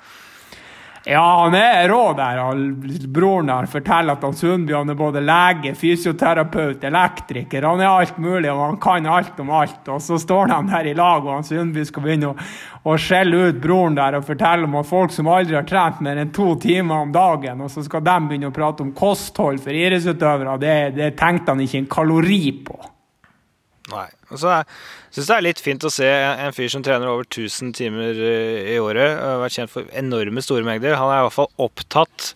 [1.06, 2.40] Ja, han er rå der.
[3.08, 7.64] Broren der forteller at han Sundbjørn er både lege, fysioterapeut, elektriker.
[7.64, 9.88] Han er alt mulig, og han kan alt om alt.
[9.88, 12.36] Og så står han der i lag, og han Sundby skal begynne å,
[12.84, 16.20] å skjelle ut broren der og fortelle om at folk som aldri har trent mer
[16.20, 19.76] enn to timer om dagen, og så skal de begynne å prate om kosthold for
[19.76, 22.80] idrettsutøvere, det, det tenkte han ikke en kalori på.
[23.90, 24.08] Nei.
[24.30, 24.60] Og så
[25.10, 28.76] syns det er litt fint å se en fyr som trener over 1000 timer eh,
[28.76, 30.98] i året, har vært kjent for enorme store mengder.
[31.00, 32.34] Han er i hvert fall opptatt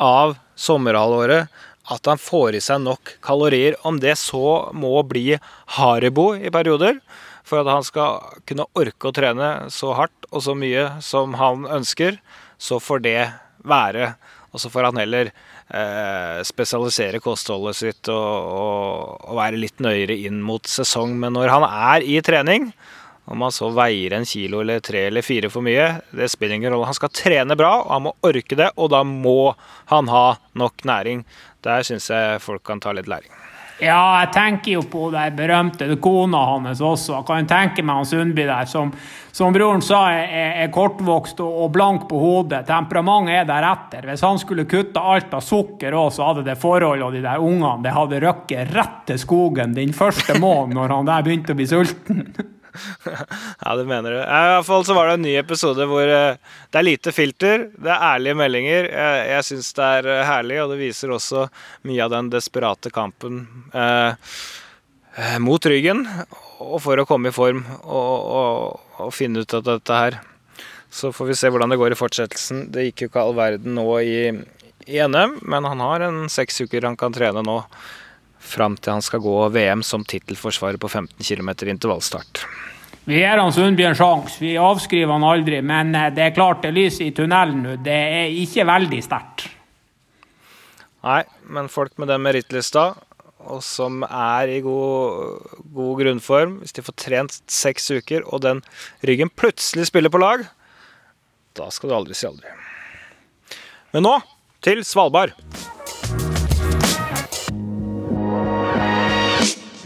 [0.00, 1.52] av sommerhalvåret.
[1.86, 3.76] At han får i seg nok kalorier.
[3.86, 5.36] Om det så må bli
[5.76, 6.98] Haribo i perioder,
[7.46, 11.68] for at han skal kunne orke å trene så hardt og så mye som han
[11.78, 12.18] ønsker,
[12.58, 13.20] så får det
[13.62, 14.16] være.
[14.50, 15.30] Og så får han heller
[15.68, 21.16] eh, spesialisere kostholdet sitt og, og, og, være litt nøyere inn mot sesong.
[21.20, 22.70] Men når han er i trening,
[23.26, 26.74] om han så veier en kilo eller tre eller fire for mye, det spiller ingen
[26.74, 26.86] rolle.
[26.92, 29.56] Han skal trene bra, og han må orke det, og da må
[29.90, 31.26] han ha nok næring.
[31.66, 33.32] Der syns jeg folk kan ta litt læring.
[33.76, 37.18] Ja, jeg tenker jo på den berømte kona hans også.
[37.18, 38.88] Jeg kan tenke meg han Sundby der, som,
[39.36, 42.62] som broren sa, er, er kortvokst og, og, blank på hodet.
[42.70, 44.08] Temperamentet er deretter.
[44.08, 47.44] Hvis han skulle kutte alt av sukker òg, så hadde det forholdet og de der
[47.44, 51.60] ungene det hadde røkket rett til skogen den første måneden når han der begynte å
[51.60, 52.24] bli sulten.
[53.64, 54.18] ja, det mener du.
[54.20, 56.38] I hvert fall så var det en ny episode hvor eh,
[56.70, 58.90] det er lite filter, det er ærlige meldinger.
[58.90, 61.46] Jeg, jeg syns det er eh, herlig, og det viser også
[61.88, 64.30] mye av den desperate kampen eh,
[65.16, 66.06] eh, mot ryggen
[66.62, 70.20] og for å komme i form og, og, og finne ut av dette her.
[70.90, 72.68] Så får vi se hvordan det går i fortsettelsen.
[72.72, 74.20] Det gikk jo ikke all verden nå i,
[74.86, 77.58] i NM, men han har en seks uker han kan trene nå.
[78.46, 82.44] Fram til han skal gå VM som tittelforsvarer på 15 km intervallstart.
[83.06, 84.40] Vi gir han Sundbjørn sjanse.
[84.42, 85.60] Vi avskriver han aldri.
[85.62, 87.76] Men eh, det er klart det lyset i tunnelen nå.
[87.86, 89.46] Det er ikke veldig sterkt.
[91.06, 91.22] Nei,
[91.54, 92.88] men folk med den merittlista,
[93.46, 98.64] og som er i god, god, grunnform, hvis de får trent seks uker, og den
[99.06, 100.42] ryggen plutselig spiller på lag,
[101.54, 102.50] da skal du aldri si aldri.
[103.94, 104.18] Men nå
[104.66, 105.36] til Svalbard.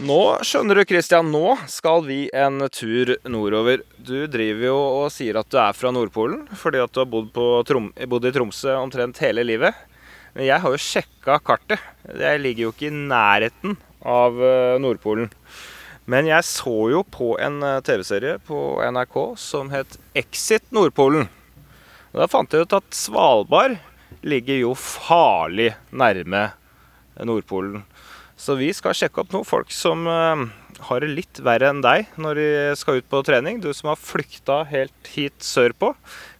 [0.01, 3.83] Nå skjønner du, Christian, nå skal vi en tur nordover.
[4.01, 7.37] Du driver jo og sier at du er fra Nordpolen fordi at du har bodd,
[7.69, 9.77] Trom bodd i Tromsø omtrent hele livet.
[10.33, 11.83] Men jeg har jo sjekka kartet.
[12.17, 15.29] Jeg ligger jo ikke i nærheten av eh, Nordpolen.
[16.09, 21.29] Men jeg så jo på en eh, TV-serie på NRK som het Exit Nordpolen.
[22.15, 23.77] Og da fant jeg ut at Svalbard
[24.25, 26.47] ligger jo farlig nærme
[27.21, 27.85] Nordpolen.
[28.41, 30.47] Så vi skal sjekke opp noen folk som uh,
[30.87, 32.47] har det litt verre enn deg når de
[32.79, 33.59] skal ut på trening.
[33.61, 35.91] Du som har flykta helt hit sørpå.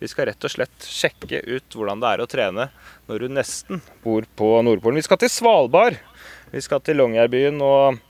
[0.02, 2.72] Vi skal rett og slett sjekke ut hvordan det er å trene
[3.06, 4.98] når du nesten bor på Nordpolen.
[4.98, 6.00] Vi skal til Svalbard.
[6.52, 8.02] Vi skal til Longyearbyen og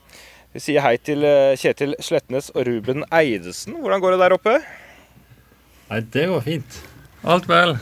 [0.52, 3.78] vi sier hei til eh, Kjetil Slettnes og Ruben Eidesen.
[3.80, 4.56] Hvordan går det der oppe?
[5.88, 6.80] Nei, det går fint.
[7.24, 7.76] Alt vel.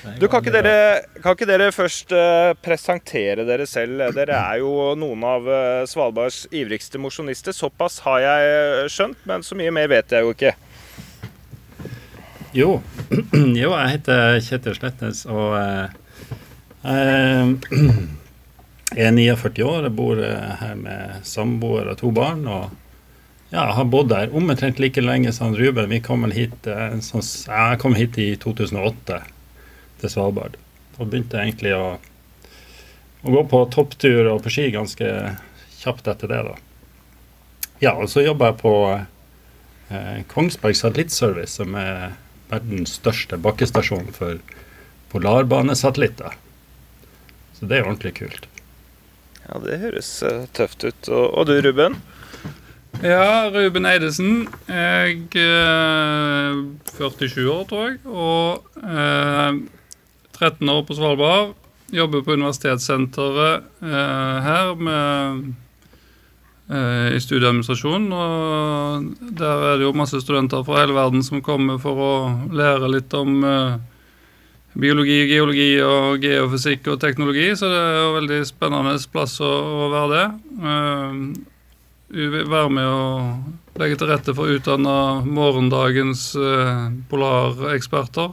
[0.00, 4.00] Du, kan ikke, dere, kan ikke dere først uh, presentere dere selv?
[4.16, 7.52] Dere er jo noen av uh, Svalbards ivrigste mosjonister.
[7.52, 10.54] Såpass har jeg eh, skjønt, men så mye mer vet jeg jo ikke.
[12.56, 12.70] Jo,
[13.60, 15.92] jo jeg heter Kjetil Slettnes og uh,
[18.96, 19.90] jeg er 49 år.
[19.90, 20.16] Jeg bor
[20.62, 22.46] her med samboer og to barn.
[22.48, 22.72] og
[23.50, 25.92] ja, jeg har bodd der omtrent like lenge som Ruben.
[25.92, 26.64] Vi kom hit,
[27.04, 29.20] sånn, jeg kom hit i 2008
[30.00, 30.56] til Svalbard.
[30.98, 31.94] Og begynte egentlig å,
[33.22, 35.12] å gå på topptur og på ski ganske
[35.80, 36.42] kjapt etter det.
[36.50, 36.58] da.
[37.80, 42.12] Ja, og så jobba jeg på eh, Kongsberg Satellittservice, som er
[42.50, 44.40] verdens største bakkestasjon for
[45.12, 46.36] polarbanesatellitter.
[47.56, 48.46] Så det er ordentlig kult.
[49.46, 51.08] Ja, det høres uh, tøft ut.
[51.08, 51.98] Og, og, du, Ruben?
[53.02, 54.46] Ja, Ruben Eidesen.
[54.68, 56.60] Jeg er eh,
[56.98, 57.98] 47 år, tror jeg.
[58.06, 59.60] Og eh,
[60.40, 61.52] 13 år på Svalbard.
[61.92, 65.52] Jobber på universitetssenteret eh, her med,
[66.70, 68.08] eh, i studieadministrasjon.
[68.14, 72.12] Og der er det jo masse studenter fra hele verden som kommer for å
[72.56, 73.78] lære litt om eh,
[74.78, 79.88] biologi, geologi og geofysikk og teknologi, så det er jo veldig spennende plass å, å
[79.92, 80.26] være det.
[80.60, 81.48] Uh,
[82.50, 83.02] være med å
[83.80, 84.94] legge til rette for å utdanne
[85.26, 88.32] morgendagens uh, polareksperter.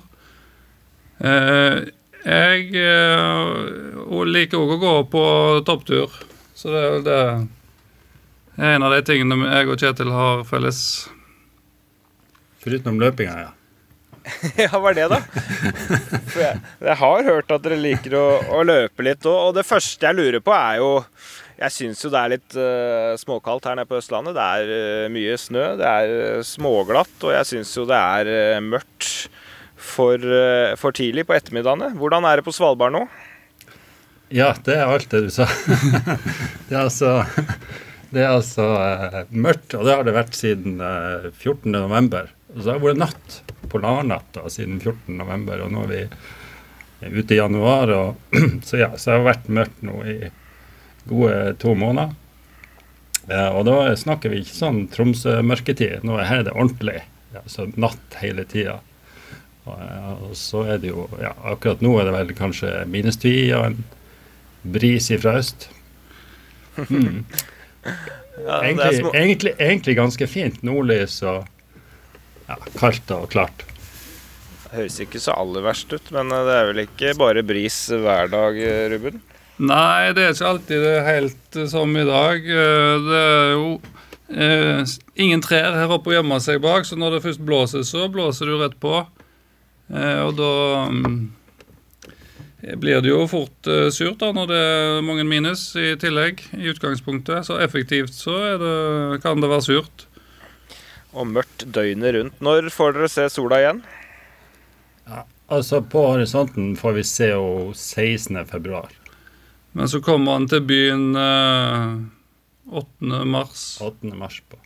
[1.17, 1.89] Uh,
[2.25, 5.25] jeg uh, liker òg å gå på
[5.67, 6.17] topptur,
[6.57, 7.45] så det er vel det er
[8.73, 10.81] en av de tingene jeg og Kjetil har felles.
[12.63, 13.53] Foruten løpinga, ja.
[14.63, 15.19] ja, hva er det, da?
[16.27, 18.25] For jeg, jeg har hørt at dere liker å,
[18.57, 19.25] å løpe litt.
[19.27, 20.91] Og, og, det første jeg lurer på, er jo
[21.57, 24.35] Jeg syns jo det er litt uh, småkaldt her nede på Østlandet.
[24.37, 28.65] Det er uh, mye snø, det er uh, småglatt, og jeg syns jo det er
[28.65, 29.29] mørkt
[29.87, 31.93] for, eh, for, tidlig på ettermiddagene.
[31.97, 33.03] Hvordan er det på Svalbard nå?
[34.33, 35.47] Ja, det er alt det du sa.
[36.67, 37.11] det er altså,
[38.11, 42.33] det er altså uh, mørkt, og det har det vært siden uh, eh, 14.11.
[42.55, 43.39] Og så har det vært natt,
[43.71, 45.63] polarnatt, siden 14.11.
[45.65, 49.83] Og nå er vi ute i januar, og, så ja, så det har vært mørkt
[49.87, 50.17] nå i
[51.07, 52.15] gode to måneder.
[53.27, 56.03] Uh, og da snakker vi ikke sånn Tromsø-mørketid.
[56.07, 57.01] Nå er det ordentlig.
[57.35, 58.79] Ja, så natt hele tida.
[59.67, 63.79] Og så er det jo ja, Akkurat nå er det vel kanskje minustid og en
[64.77, 65.69] bris ifra øst.
[66.77, 67.25] Hmm.
[68.37, 71.47] Ja, egentlig, egentlig, egentlig, ganske fint nordlys og
[72.45, 73.63] ja, kaldt og klart.
[74.61, 78.29] Det høres ikke så aller verst ut, men det er vel ikke bare bris hver
[78.29, 78.59] dag,
[78.93, 79.17] Ruben?
[79.57, 82.45] Nei, det er ikke alltid det er helt som i dag.
[83.07, 83.69] Det er jo
[84.29, 88.05] eh, ingen trær her oppe å gjemme seg bak, så når det først blåser, så
[88.11, 88.99] blåser det jo rett på.
[89.87, 90.51] Eh, og da
[90.91, 91.19] mm,
[92.81, 96.67] blir det jo fort uh, surt da, når det er mange minus i tillegg i
[96.73, 97.47] utgangspunktet.
[97.47, 98.75] Så effektivt så det,
[99.23, 100.07] kan det være surt.
[101.15, 102.43] Og mørkt døgnet rundt.
[102.43, 103.81] Når får dere se sola igjen?
[105.07, 108.83] Ja, altså På horisonten får vi se henne 16.2.
[109.77, 112.01] Men så kommer han til byen uh,
[112.67, 113.23] 8.
[113.29, 113.77] mars.
[113.81, 114.11] 8.
[114.17, 114.59] mars på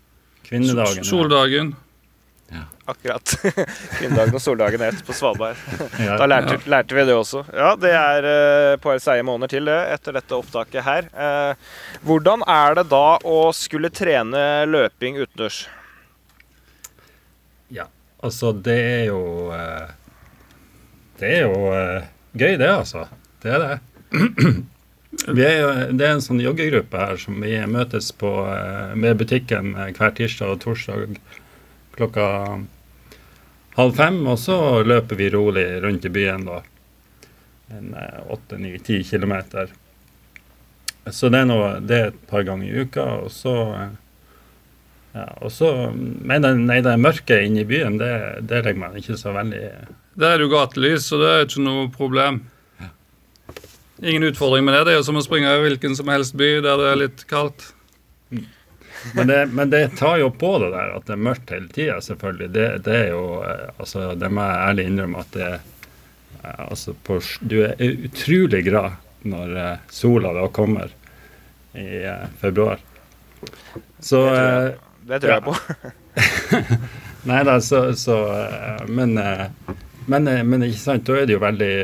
[0.48, 1.06] kvinnedagen.
[1.06, 1.76] Soldagen.
[2.52, 2.64] Ja.
[2.86, 3.34] Akkurat.
[3.98, 5.60] Kvinnedagen og soldagen ett på Svalbard.
[6.02, 6.18] Ja.
[6.20, 7.44] Da lærte, lærte vi det også.
[7.54, 11.08] Ja, det er eh, et par seige måneder til det etter dette opptaket her.
[11.14, 11.70] Eh,
[12.08, 15.64] hvordan er det da å skulle trene løping utendørs?
[17.72, 17.88] Ja,
[18.20, 19.22] altså det er jo
[19.56, 19.96] eh,
[21.22, 23.06] Det er jo eh, gøy, det, altså.
[23.44, 23.80] Det er det.
[25.12, 29.20] Vi er jo, det er en sånn joggegruppe her som vi møtes på eh, med
[29.20, 31.18] butikken eh, hver tirsdag og torsdag
[32.02, 32.26] klokka
[33.78, 34.20] halv fem.
[34.28, 36.60] Og så løper vi rolig rundt i byen, da.
[37.72, 37.96] En
[38.28, 39.72] åtte, ni, ti kilometer.
[41.10, 43.06] Så det er, noe, det er et par ganger i uka.
[43.26, 43.94] Og så eh,
[45.12, 48.14] ja, og så, Men det, nei, det mørket inne i byen, det,
[48.48, 49.66] det legger man ikke så veldig
[50.16, 52.44] Det er jo gatelys, så det er ikke noe problem.
[54.02, 54.86] Ingen utfordring med det.
[54.88, 57.26] Det er jo som å springe i hvilken som helst by der det er litt
[57.30, 57.72] kaldt.
[59.14, 61.98] Men det, men det tar jo på det der at det er mørkt hele tida,
[62.02, 62.50] selvfølgelig.
[62.54, 66.94] Det, det er jo eh, Altså, det må jeg ærlig innrømme at det eh, Altså,
[66.94, 69.00] på, du er utrolig glad
[69.32, 70.94] når eh, sola da kommer
[71.78, 72.04] i
[72.42, 72.82] februar.
[74.00, 74.74] Så Det tror jeg.
[75.08, 75.54] Det tror jeg på.
[77.30, 78.18] Nei da, så, så
[78.92, 79.14] men,
[80.12, 81.76] men, men ikke sant, da er det jo veldig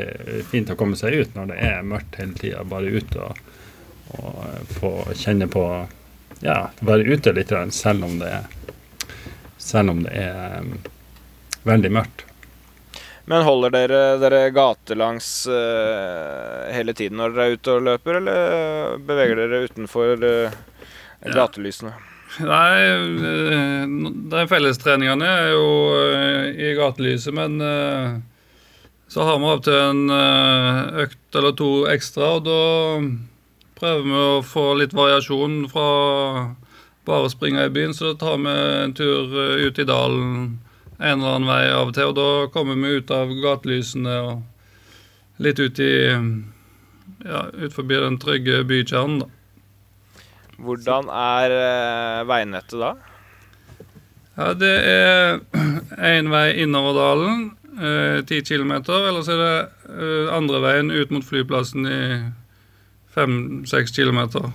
[0.50, 2.66] fint å komme seg ut når det er mørkt hele tida.
[2.68, 3.40] Bare ut og,
[4.18, 5.64] og få kjenne på
[6.44, 8.46] Ja, være ute litt, selv om det er
[9.58, 10.90] Selv om det er eh,
[11.66, 12.24] veldig mørkt.
[13.28, 19.02] Men holder dere dere gatelangs uh, hele tiden når dere er ute og løper, eller
[19.04, 20.54] beveger dere utenfor uh,
[21.36, 21.92] gatelysene?
[22.38, 23.84] Nei, eh,
[24.32, 28.18] de fellestreningene er jo uh, i gatelyset, men eh,
[29.08, 32.58] så har vi opptil til en eh, økt eller to ekstra, og da
[33.78, 35.88] prøver vi å få litt variasjon fra
[37.08, 40.58] bare å springe i byen, så da tar vi en tur eh, ut i dalen
[40.98, 45.42] en eller annen vei av og til, og da kommer vi ut av gatelysene og
[45.44, 45.92] litt ut i
[47.24, 49.28] ja, ut forbi den trygge bykjernen, da.
[50.58, 52.96] Hvordan er eh, veinettet da?
[54.38, 55.38] Ja, det er
[56.14, 57.46] én vei innover dalen,
[58.26, 59.04] ti kilometer.
[59.06, 62.00] Eller så er det eh, andre veien ut mot flyplassen i
[63.18, 64.50] fem-seks kilometer.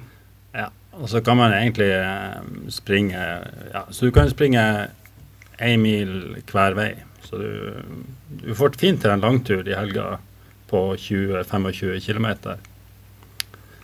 [0.56, 3.21] Ja, og så kan man egentlig eh, springe
[3.73, 4.89] ja, Så du kan springe
[5.60, 6.91] én mil hver vei.
[7.23, 7.82] Så du,
[8.43, 10.17] du får fint til en langtur i helga
[10.69, 12.28] på 20-25 km.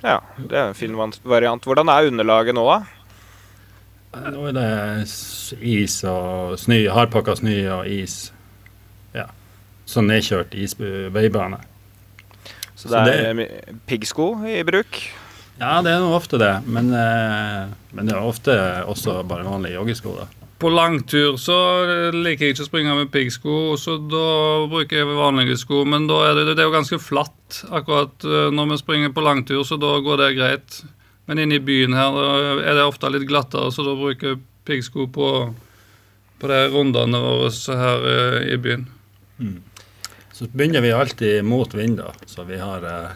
[0.04, 1.64] Ja, det er en fin variant.
[1.64, 2.80] Hvordan er underlaget nå, da?
[4.34, 4.70] Nå er det
[5.62, 8.32] is og snø, hardpakka snø og is.
[9.14, 9.28] Ja.
[9.90, 11.60] Sånn nedkjørt isveibane.
[11.62, 11.79] Så
[12.80, 15.00] Så det er mi- piggsko i bruk?
[15.60, 18.54] Ja, det er nå ofte det, men, eh, men det er ofte
[18.88, 20.14] også bare vanlige joggesko.
[20.22, 20.28] da.
[20.60, 21.56] På langtur så
[22.16, 25.86] liker jeg ikke å springe med piggsko, så da bruker jeg vanlige sko.
[25.88, 29.24] Men da er det, det er jo ganske flatt akkurat eh, når vi springer på
[29.24, 30.80] langtur, så da går det greit.
[31.28, 32.16] Men inne i byen her
[32.64, 35.28] er det ofte litt glattere, så da bruker jeg piggsko på,
[36.40, 37.52] på de rundene våre
[37.84, 38.88] her eh, i byen.
[40.40, 42.14] Så begynner vi alltid mot vind, da.
[42.26, 43.10] Så vi har eh,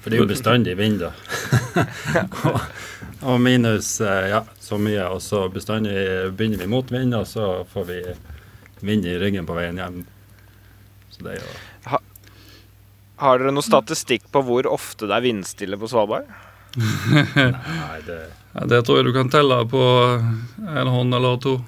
[0.00, 1.14] For det er jo bestandig vind, da.
[2.50, 2.58] og,
[3.22, 5.06] og minus eh, ja, så mye.
[5.08, 5.94] Og så bestandig
[6.36, 8.02] begynner vi mot vind, og så får vi
[8.84, 9.96] vind i ryggen på veien hjem.
[11.08, 11.96] Så det er jo
[13.24, 16.28] Har dere noe statistikk på hvor ofte det er vindstille på Svalbard?
[16.76, 18.20] Nei, det
[18.52, 19.82] Ja, det tror jeg du kan telle på
[20.68, 21.58] en hånd eller to.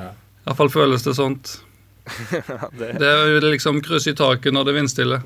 [0.00, 0.14] Ja.
[0.48, 1.58] Iallfall føles det sånt.
[2.78, 5.18] Det, Det er liksom kryss i taket når det er vindstille.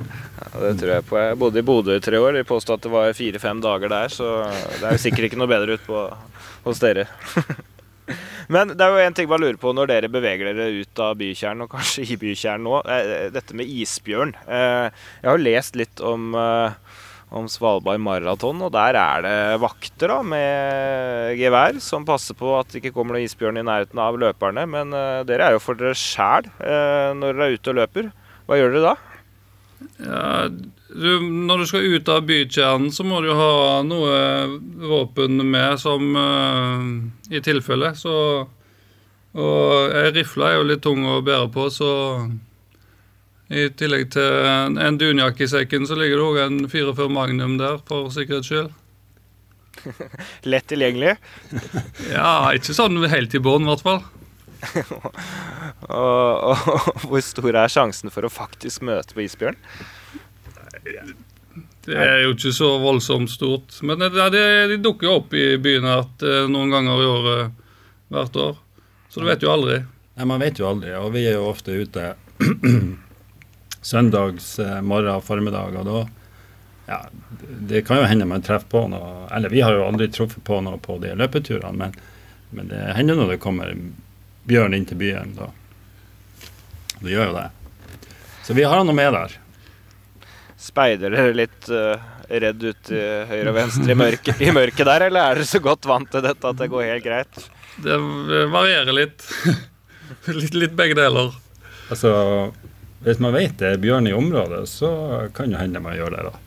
[0.00, 1.18] ja, det tror jeg på.
[1.20, 2.38] Jeg bodde i Bodø i tre år.
[2.38, 4.30] De påstod at det var fire-fem dager der, så
[4.78, 6.06] det er jo sikkert ikke noe bedre ut på,
[6.68, 7.06] hos dere.
[8.50, 11.12] Men det er jo en ting man lurer på når dere beveger dere ut av
[11.20, 12.80] bykjernen, og kanskje i bykjernen nå.
[12.90, 14.32] eh, Dette med isbjørn.
[14.50, 14.88] Eh,
[15.22, 16.74] Jeg har lest litt om, eh,
[17.30, 22.72] om Svalbard maraton, og der er det vakter da, med gevær som passer på at
[22.72, 24.66] det ikke kommer noen isbjørn i nærheten av løperne.
[24.70, 28.10] Men uh, dere er jo for dere sjæl uh, når dere er ute og løper.
[28.48, 28.96] Hva gjør dere da?
[30.00, 30.24] Ja,
[30.90, 34.16] du, når du skal ut av bykjernen, så må du ha noe
[34.90, 36.88] våpen med som uh,
[37.30, 37.94] i tilfelle.
[37.94, 38.14] Så
[39.30, 41.90] Og ei rifle er jo litt tung å bære på, så
[43.50, 44.46] i tillegg til
[44.78, 48.70] en, dunjakke i sekken, så ligger det òg en 44 Magnum der, for sikkerhets skyld.
[50.50, 51.16] Lett tilgjengelig.
[52.14, 54.02] Ja, ikke sånn helt i bånn, i hvert fall.
[55.90, 59.56] Og, og hvor stor er sjansen for å faktisk møte på isbjørn?
[61.86, 63.78] Det er jo ikke så voldsomt stort.
[63.86, 64.44] Men det, det,
[64.74, 67.56] de dukker jo opp i byen her eh, noen ganger i året
[68.12, 68.60] hvert år.
[69.08, 69.80] Så du vet jo aldri.
[70.20, 72.12] Nei, Man vet jo aldri, og vi er jo ofte ute
[73.82, 76.00] søndags eh, morgen formiddag, og da
[76.90, 77.04] ja,
[77.40, 80.58] Det kan jo hende man treffer på noe Eller vi har jo aldri truffet på
[80.64, 81.94] noe på de løpeturene, men,
[82.50, 83.70] men det hender når det kommer
[84.50, 85.36] bjørn inn til byen.
[85.36, 85.50] Da.
[86.98, 87.46] Det gjør jo det.
[88.42, 89.36] Så vi har noe med der.
[90.58, 91.94] Speider dere litt uh,
[92.26, 95.60] redd ut i høyre og venstre i mørket, i mørket der, eller er dere så
[95.62, 97.44] godt vant til dette at det går helt greit?
[97.84, 98.00] Det
[98.50, 99.24] varierer litt.
[100.40, 101.30] litt, litt begge deler.
[101.90, 102.10] Altså,
[103.04, 104.90] hvis man vet det er bjørn i området, så
[105.34, 106.38] kan det hende man gjør det, da.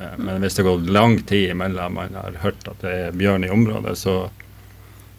[0.00, 3.46] Eh, men hvis det går lang tid imellom man har hørt at det er bjørn
[3.46, 4.16] i området, så,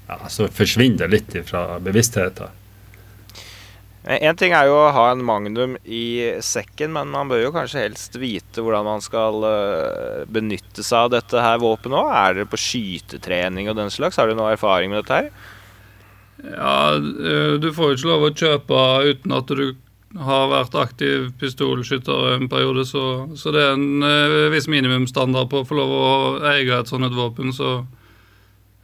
[0.09, 2.57] ja, så forsvinner det litt fra bevisstheten.
[4.01, 7.83] En ting er jo å ha en magnum i sekken, men man bør jo kanskje
[7.83, 12.09] helst vite hvordan man skal eh, benytte seg av dette her våpenet òg.
[12.09, 14.17] Er dere på skytetrening og den slags?
[14.17, 15.29] Har du noe erfaring med dette her?
[16.41, 18.81] Ja, eh, du får jo ikke lov å kjøpe
[19.11, 19.65] uten at du
[20.19, 23.03] har vært aktiv pistolskytter en periode, så,
[23.39, 26.07] så det er en eh, viss minimumsstandard på å få lov å
[26.51, 27.53] eie et sånt et våpen.
[27.55, 27.81] Så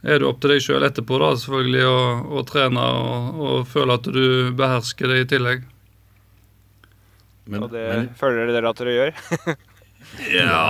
[0.02, 1.98] er det opp til deg sjøl etterpå da, selvfølgelig å,
[2.38, 5.66] å trene og, og, føle at du behersker det i tillegg.
[7.48, 9.20] Men, og det men, føler dere at dere gjør?
[10.38, 10.62] ja,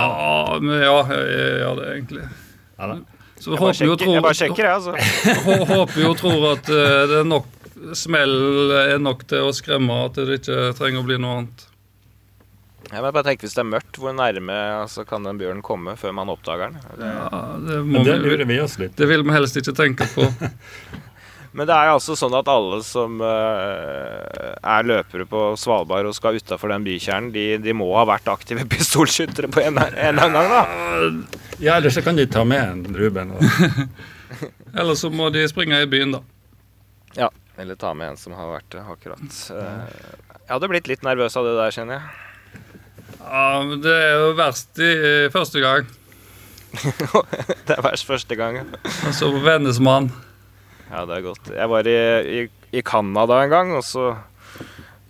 [0.63, 2.27] men ja, jeg gjør det egentlig.
[2.79, 2.99] Ja,
[3.39, 4.91] så jeg, bare sjekker, tror, jeg bare sjekker, jeg, altså.
[5.71, 7.47] håper jo og tror at uh, det er nok
[7.97, 11.65] smell er nok til å skremme at det ikke trenger å bli noe annet.
[12.89, 16.15] Jeg bare tenker Hvis det er mørkt, hvor nærme altså, kan den bjørnen komme før
[16.15, 16.79] man oppdager den?
[16.97, 20.25] Det, ja, det, det lurer vi oss litt Det vil vi helst ikke tenke på.
[21.57, 26.13] Men det er jo altså sånn at alle som uh, er løpere på Svalbard og
[26.13, 30.37] skal utafor den bykjernen, de, de, må ha vært aktive pistolskyttere på en eller annen
[30.37, 31.39] gang, da?
[31.57, 33.33] Ja, eller så kan de ta med en Ruben.
[34.79, 36.21] eller så må de springe i byen, da.
[37.17, 37.31] Ja.
[37.59, 39.39] Eller ta med en som har vært det, akkurat.
[39.51, 39.95] Eh,
[40.45, 42.25] jeg hadde blitt litt nervøs av det der, kjenner jeg.
[43.19, 44.93] Ja, men det er jo verst i
[45.33, 45.89] første gang.
[47.67, 48.61] det er verst første gang.
[48.61, 48.65] ja.
[49.09, 50.11] Og så vennes vennesmann.
[50.89, 51.51] Ja, det er godt.
[51.53, 51.99] Jeg var i,
[52.39, 52.45] i,
[52.79, 54.13] i Canada en gang, og så,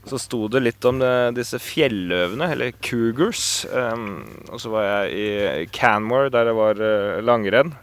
[0.09, 3.63] så sto det litt om det, disse fjelløvene, eller cougars.
[3.71, 7.75] Um, og så var jeg i Canmore, der det var uh, langrenn.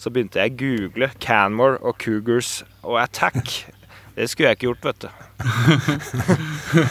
[0.00, 3.71] Så begynte jeg å google Canmore og cougars og attack.
[4.14, 5.08] Det skulle jeg ikke gjort, vet du.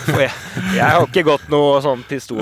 [0.08, 0.32] For jeg,
[0.74, 2.42] jeg, har ikke gått noe sånn pistol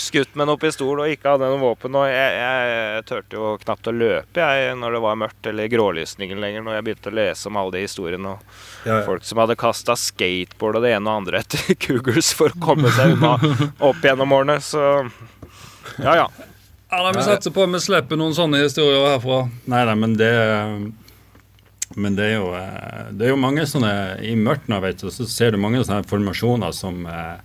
[0.00, 1.98] Skutt med noe pistol og ikke hadde noe våpen.
[2.00, 6.40] Og jeg, jeg turte jo knapt å løpe jeg når det var mørkt eller grålysningen
[6.42, 8.40] lenger, når jeg begynte å lese om alle de historiene og
[8.88, 9.02] ja, ja.
[9.06, 12.90] folk som hadde kasta skateboard og det ene og andre etter Cougars for å komme
[12.96, 13.36] seg unna
[13.90, 14.58] opp gjennom årene.
[14.64, 14.82] Så
[16.00, 16.26] ja, ja.
[16.94, 19.44] Ja, da, Vi satser på at vi slipper noen sånne historier herfra.
[19.70, 20.34] Nei, nei, men det
[21.96, 23.92] men det er, jo, eh, det er jo mange sånne
[24.24, 27.36] I mørket vet du, så ser du mange sånne formasjoner som, eh,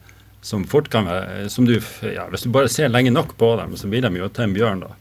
[0.42, 1.76] som fort kan være som du,
[2.06, 4.56] ja, Hvis du bare ser lenge nok på dem, så blir de jo til en
[4.56, 4.94] bjørn da,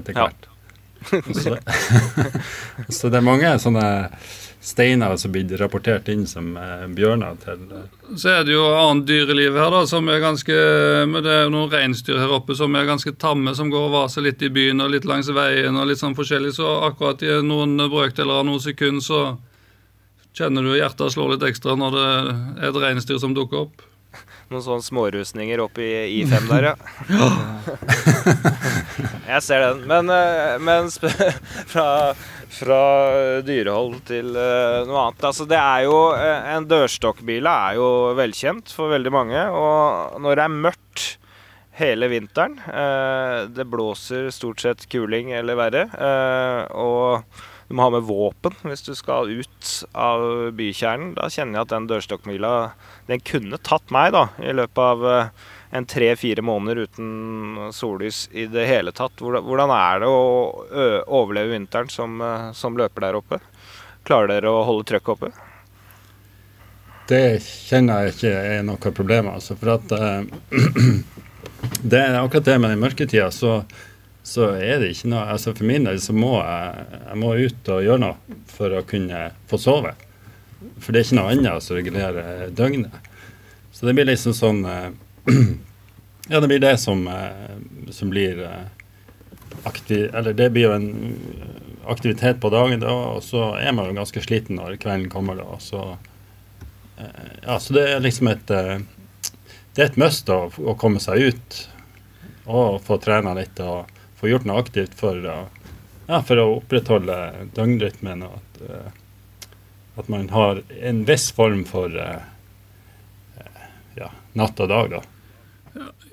[0.00, 0.46] etter hvert.
[0.46, 1.20] Ja.
[1.32, 1.56] så,
[2.98, 3.86] så det er mange sånne
[4.60, 8.16] steiner som blir rapportert inn som eh, bjørner til eh.
[8.16, 10.56] Så er det jo annet dyreliv her, da, som er ganske
[11.08, 13.94] men Det er jo noen reinsdyr her oppe som er ganske tamme, som går og
[13.94, 16.52] vaser litt i byen og litt langs veien og litt sånn forskjellig.
[16.58, 19.20] Så akkurat i noen brøkdeler av noen sekunder så
[20.36, 23.86] kjenner du hjertet slår litt ekstra når det er et reinsdyr som dukker opp.
[24.50, 25.88] Noen sånne smårusninger oppi
[26.20, 26.74] I5 der, ja.
[29.30, 29.86] Jeg ser den.
[29.90, 30.90] Men, eh, men
[31.72, 31.88] fra
[32.50, 32.80] fra
[33.46, 35.24] dyrehold til uh, noe annet.
[35.28, 37.86] Altså, det er jo, uh, en dørstokkbile er jo
[38.18, 39.44] velkjent for veldig mange.
[39.54, 41.04] Og når det er mørkt
[41.80, 42.58] hele vinteren,
[43.56, 45.84] det blåser stort sett kuling eller verre,
[46.76, 47.22] og
[47.70, 50.26] du må ha med våpen hvis du skal ut av
[50.58, 52.52] bykjernen, da kjenner jeg at den dørstokkmila
[53.08, 55.32] den kunne tatt meg da, i løpet av
[55.70, 59.20] en tre-fire måneder uten sollys i det hele tatt.
[59.22, 60.24] Hvordan er det å
[61.06, 62.18] overleve vinteren som,
[62.54, 63.38] som løper der oppe?
[64.06, 65.30] Klarer dere å holde trøkket oppe?
[67.10, 69.30] Det kjenner jeg ikke er noe problem.
[69.32, 70.22] Altså, for at uh,
[71.90, 73.60] det er akkurat det med den mørketida, så,
[74.22, 77.72] så er det ikke noe altså For min del så må jeg, jeg må ut
[77.74, 79.94] og gjøre noe for å kunne få sove.
[80.78, 83.10] For det er ikke noe annet som regulerer døgnet.
[83.74, 84.90] Så det blir liksom sånn uh,
[86.28, 88.66] ja, det blir det som, eh, som blir eh,
[89.64, 91.16] aktiv, Eller det blir jo en
[91.86, 95.40] aktivitet på dagen, da, og så er man jo ganske sliten når kvelden kommer.
[95.40, 95.96] da, så,
[96.98, 101.30] eh, ja, så det er liksom et Det er et must da, å komme seg
[101.30, 101.60] ut
[102.50, 103.86] og få trena litt og
[104.18, 108.24] få gjort noe aktivt for ja, for å opprettholde døgnrytmen.
[108.26, 108.94] og at
[110.00, 112.22] at man har en viss form for eh,
[113.36, 113.64] eh,
[113.94, 115.00] ja, natt og dag, da.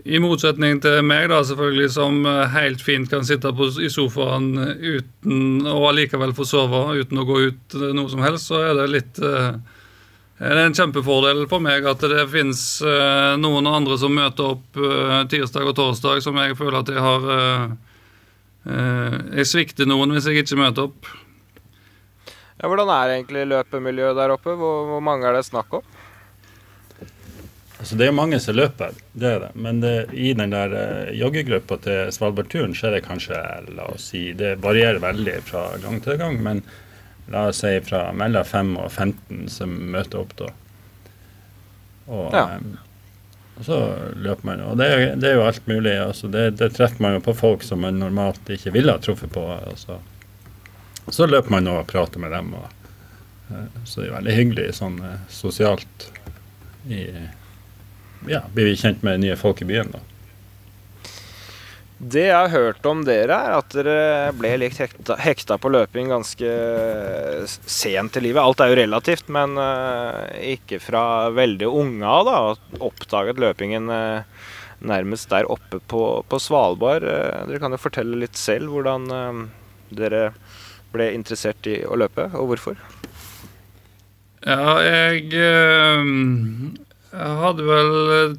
[0.08, 4.54] I motsetning til meg, da, selvfølgelig, som eh, helt fint kan sitte på, i sofaen
[4.56, 8.78] uten og allikevel få sove uten å gå ut eh, noe som helst, så er
[8.80, 9.58] det litt eh,
[10.38, 14.78] det er en kjempefordel for meg at det finnes eh, noen andre som møter opp
[14.78, 17.64] eh, tirsdag og torsdag, som jeg føler at jeg har eh,
[18.70, 21.10] eh, Jeg svikter noen hvis jeg ikke møter opp.
[22.58, 24.54] Ja, hvordan er egentlig løpemiljøet der oppe?
[24.58, 25.97] Hvor, hvor mange er det snakk om?
[27.80, 29.50] Altså, det er mange som løper, det er det.
[29.54, 33.38] Men det, i den der uh, joggegruppa til Svalbardturen så er det kanskje,
[33.78, 36.40] la oss si, det varierer veldig fra gang til gang.
[36.42, 36.64] Men
[37.30, 40.50] la oss si fra mellom 5 og 15 som møter opp da.
[42.08, 42.46] Og, Ja.
[42.58, 42.78] um,
[43.58, 43.78] og så
[44.16, 44.66] løper man.
[44.72, 44.90] Og det,
[45.22, 45.94] det er jo alt mulig.
[46.02, 49.32] Altså, det, det treffer man jo på folk som man normalt ikke ville ha truffet
[49.34, 49.46] på.
[49.70, 50.00] Altså.
[51.14, 52.54] Så løper man og prater med dem.
[52.58, 52.70] Og,
[53.54, 56.10] uh, så det er veldig hyggelig sånn uh, sosialt.
[56.90, 57.06] I,
[58.26, 60.04] ja, blir vi kjent med nye folk i byen, da.
[61.98, 66.12] Det jeg har hørt om dere, er at dere ble likt hekta, hekta på løping
[66.14, 66.52] ganske
[67.50, 68.38] sent i livet.
[68.44, 72.84] Alt er jo relativt, men eh, ikke fra veldig unge av, da.
[72.86, 74.46] Oppdaget løpingen eh,
[74.86, 77.02] nærmest der oppe på, på Svalbard.
[77.02, 79.10] Eh, dere kan jo fortelle litt selv hvordan
[79.90, 80.28] dere
[80.94, 82.78] ble interessert i å løpe, og hvorfor.
[84.46, 85.34] Ja, jeg
[87.08, 87.92] jeg hadde vel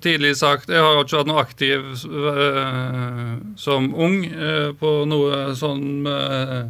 [0.05, 6.05] tidlig sagt Jeg har ikke vært noe aktiv eh, som ung eh, på noe sånn
[6.05, 6.69] uh,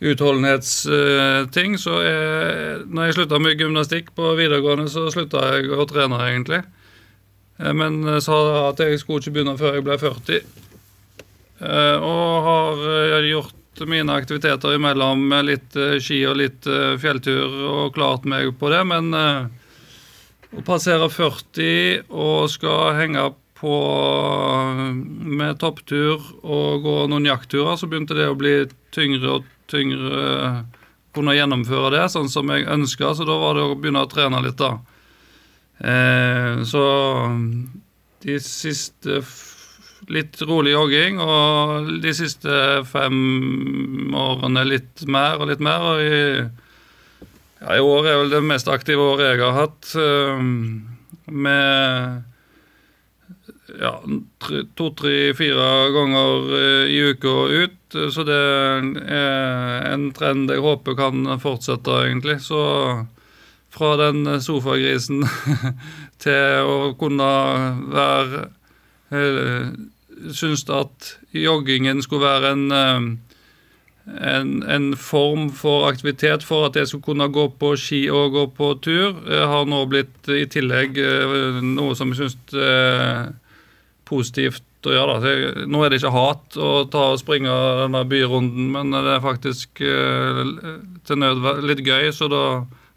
[0.00, 1.76] utholdenhetsting.
[1.78, 6.62] så jeg, når jeg slutta med gymnastikk på videregående, så slutta jeg å trene, egentlig.
[7.60, 10.42] Eh, men eh, sa at jeg skulle ikke begynne før jeg ble 40.
[11.60, 16.96] Eh, og har eh, gjort mine aktiviteter imellom med litt eh, ski og litt eh,
[17.00, 19.12] fjelltur og klart meg på det, men
[20.50, 23.30] eh, å passere 40 og skal henge
[23.60, 23.76] på
[25.40, 28.54] med topptur og gå noen jaktturer, så begynte det å bli
[28.94, 30.62] tyngre og tyngre eh,
[31.14, 34.40] kunne gjennomføre det sånn som jeg ønska, så da var det å begynne å trene
[34.44, 34.78] litt, da.
[35.80, 36.84] Eh, så
[38.24, 39.20] de siste
[40.10, 45.86] litt rolig jogging, og de siste fem årene litt mer og litt mer.
[45.92, 46.20] Og i,
[47.60, 50.42] ja, i år er vel det mest aktive året jeg har hatt, eh,
[51.30, 52.24] med
[53.80, 53.92] ja,
[54.74, 57.76] to, tre, fire ganger eh, i uka ut.
[57.90, 58.84] Så det er
[59.90, 62.38] en trend jeg håper kan fortsette, egentlig.
[62.44, 62.60] Så
[63.70, 65.24] fra den sofagrisen
[66.22, 67.30] til å kunne
[67.90, 68.48] være
[69.10, 69.88] synes
[70.36, 73.29] Syns at joggingen skulle være en, eh,
[74.06, 78.46] en, en form for aktivitet for at jeg skulle kunne gå på ski og gå
[78.56, 79.20] på tur.
[79.28, 83.30] Har nå blitt i tillegg eh, noe som jeg syns er
[84.08, 85.16] positivt å gjøre.
[85.20, 85.28] Da.
[85.36, 87.52] Jeg- Nå er det ikke hat å ta og springe
[87.84, 90.42] denne byrunden, men det er faktisk eh,
[91.06, 92.42] til nød litt gøy, så da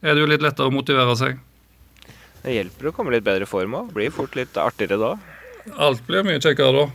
[0.02, 1.38] er det jo litt lettere å motivere seg.
[2.44, 3.94] Det hjelper å komme litt bedre i form òg.
[3.96, 5.14] Blir fort litt artigere da.
[5.80, 6.88] Alt blir mye kjekkere da.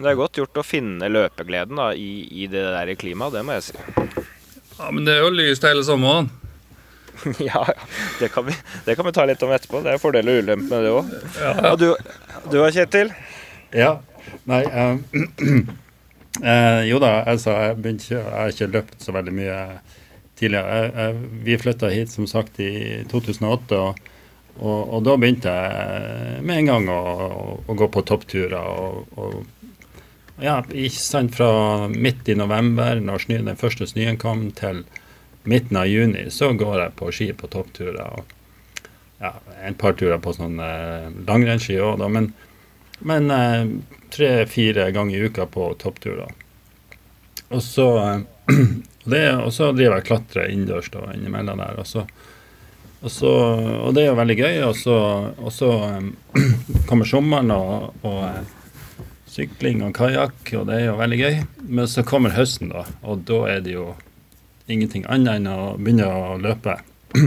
[0.00, 3.40] Men det er godt gjort å finne løpegleden da, i, i det der klimaet, det
[3.44, 3.74] må jeg si.
[4.78, 6.30] Ja, Men det er jo lyst hele sommeren.
[7.50, 7.74] ja, ja.
[8.16, 8.54] Det kan, vi,
[8.86, 9.82] det kan vi ta litt om etterpå.
[9.84, 11.12] Det er fordel og ulempe med det òg.
[11.36, 11.84] Ja, du,
[12.46, 13.12] du da, Kjetil?
[13.76, 13.90] Ja.
[14.48, 15.20] Nei eh,
[16.54, 19.60] eh, Jo da, altså, jeg, begynte jeg har ikke løpt så veldig mye
[20.40, 20.80] tidligere.
[20.80, 22.72] Jeg, jeg, vi flytta hit som sagt i
[23.12, 24.00] 2008, og,
[24.64, 28.60] og, og da begynte jeg med en gang å, å, å gå på toppturer.
[28.64, 29.42] Og, og
[30.42, 34.84] ja, ikke sant, fra midt i november, når snø, den første snøen kom, til
[35.48, 38.04] midten av juni, så går jeg på ski på toppturer.
[38.18, 38.36] og
[39.20, 39.34] ja,
[39.64, 42.08] en par turer på sånn eh, langrennsski òg, da.
[42.08, 42.30] Men,
[43.04, 43.72] men eh,
[44.12, 46.32] tre-fire ganger i uka på toppturer.
[47.50, 48.56] Og så, eh,
[49.12, 51.82] det, og så driver jeg og klatrer innendørs da, innimellom der.
[51.82, 52.06] Og, så,
[53.02, 53.34] og, så,
[53.82, 54.62] og det er jo veldig gøy.
[54.70, 54.96] Og så,
[55.36, 55.70] og så
[56.88, 58.24] kommer sommeren og, og
[59.30, 61.36] sykling og kajakk, og det er jo veldig gøy.
[61.78, 63.92] Men så kommer høsten, da, og da er det jo
[64.70, 66.78] ingenting annet enn å begynne å løpe.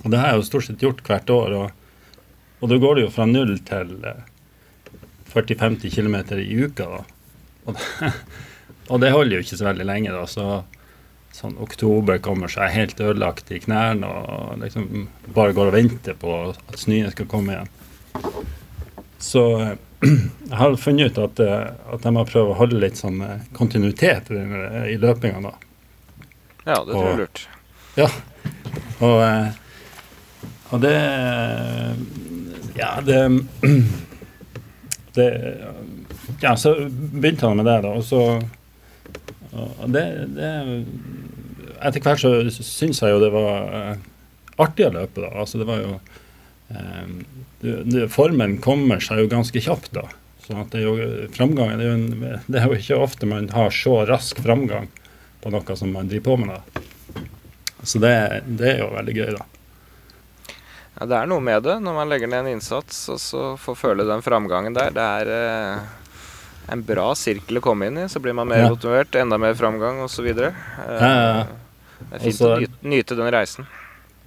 [0.00, 1.54] Og det har jeg jo stort sett gjort hvert år.
[1.58, 2.28] Og,
[2.64, 4.22] og da går det jo fra null til eh,
[5.28, 6.86] 40-50 km i uka.
[6.88, 7.02] da.
[7.68, 8.12] Og det,
[8.90, 10.14] og det holder jo ikke så veldig lenge.
[10.16, 10.46] da, så
[11.36, 15.06] sånn oktober kommer, så er helt ødelagt i knærne og liksom
[15.36, 17.70] bare går og venter på at snøen skal komme igjen.
[19.20, 22.96] Så eh, jeg har funnet ut at, eh, at jeg må prøve å holde litt
[23.00, 25.42] sånn eh, kontinuitet i, den- i løpinga.
[25.44, 25.52] da.
[26.66, 27.42] Ja, det tror jeg er lurt.
[27.98, 28.08] Ja,
[29.00, 29.50] Og, eh,
[30.70, 30.94] og det
[32.78, 33.18] Ja, det
[35.16, 35.28] det
[36.40, 37.88] Ja, så begynte han med det, da.
[37.98, 38.22] Og så
[39.52, 40.04] og det,
[40.36, 40.50] det
[41.82, 42.30] Etter hvert så
[42.62, 43.96] syns jeg jo det var eh,
[44.62, 45.30] artig å løpe, da.
[45.42, 46.00] Altså det var jo eh,
[48.08, 50.06] Formen kommer seg jo ganske kjapt, da.
[50.46, 53.28] Sånn at det er jo framgang det er jo, en, det er jo ikke ofte
[53.28, 54.88] man har så rask framgang
[55.42, 56.56] på noe som man driver på med.
[56.56, 56.84] da.
[57.82, 58.14] Så det,
[58.60, 59.46] det er jo veldig gøy, da.
[61.00, 63.78] Ja, det er noe med det når man legger ned en innsats og så får
[63.78, 64.90] føle den framgangen der.
[64.92, 65.94] Det er eh,
[66.74, 68.08] en bra sirkel å komme inn i.
[68.12, 68.72] Så blir man mer Ja.
[68.74, 70.26] motivert, enda mer framgang osv.
[70.28, 70.50] Eh,
[70.90, 71.46] Ja, ja, ja.
[72.00, 73.68] det er fint Også- å nyte, nyte den reisen.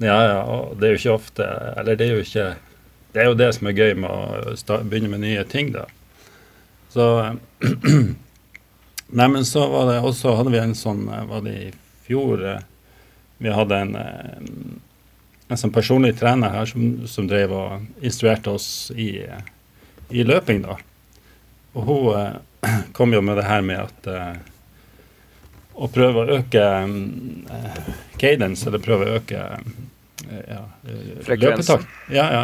[0.03, 0.37] Ja, ja,
[0.75, 1.47] det er jo ikke ofte
[1.79, 2.47] Eller det er jo ikke
[3.13, 5.85] Det er jo det som er gøy med å start, begynne med nye ting, da.
[6.93, 7.07] Så
[9.19, 11.69] Nei, men så var det også Hadde vi en sånn Var det i
[12.07, 12.43] fjor
[13.43, 13.95] Vi hadde en
[15.53, 19.21] en sånn personlig trener her som, som drev og instruerte oss i,
[20.09, 20.77] i løping, da.
[21.73, 24.35] Og hun eh, kom jo med det her med at eh,
[25.73, 27.81] å prøve å øke eh,
[28.21, 29.45] cadence, eller prøve å øke
[30.47, 31.97] ja, eh, løpetakt.
[32.13, 32.43] Ja, ja.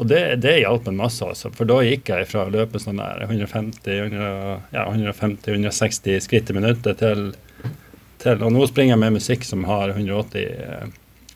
[0.00, 1.50] Og det, det hjalp en masse, altså.
[1.52, 4.28] For da gikk jeg fra å løpe sånn der 150 100,
[4.72, 7.32] ja, 150-160 skritt i minuttet til,
[8.22, 10.86] til Og nå springer jeg med musikk som har 180 eh,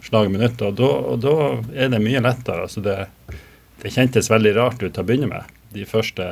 [0.06, 1.34] slag i minuttet, og da, og da
[1.74, 2.64] er det mye lettere.
[2.64, 2.96] Altså det,
[3.82, 6.26] det kjentes veldig rart ut til å begynne med, de første,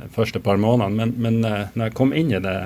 [0.00, 0.98] de første par månedene.
[0.98, 2.58] Men, men eh, når jeg kom inn i det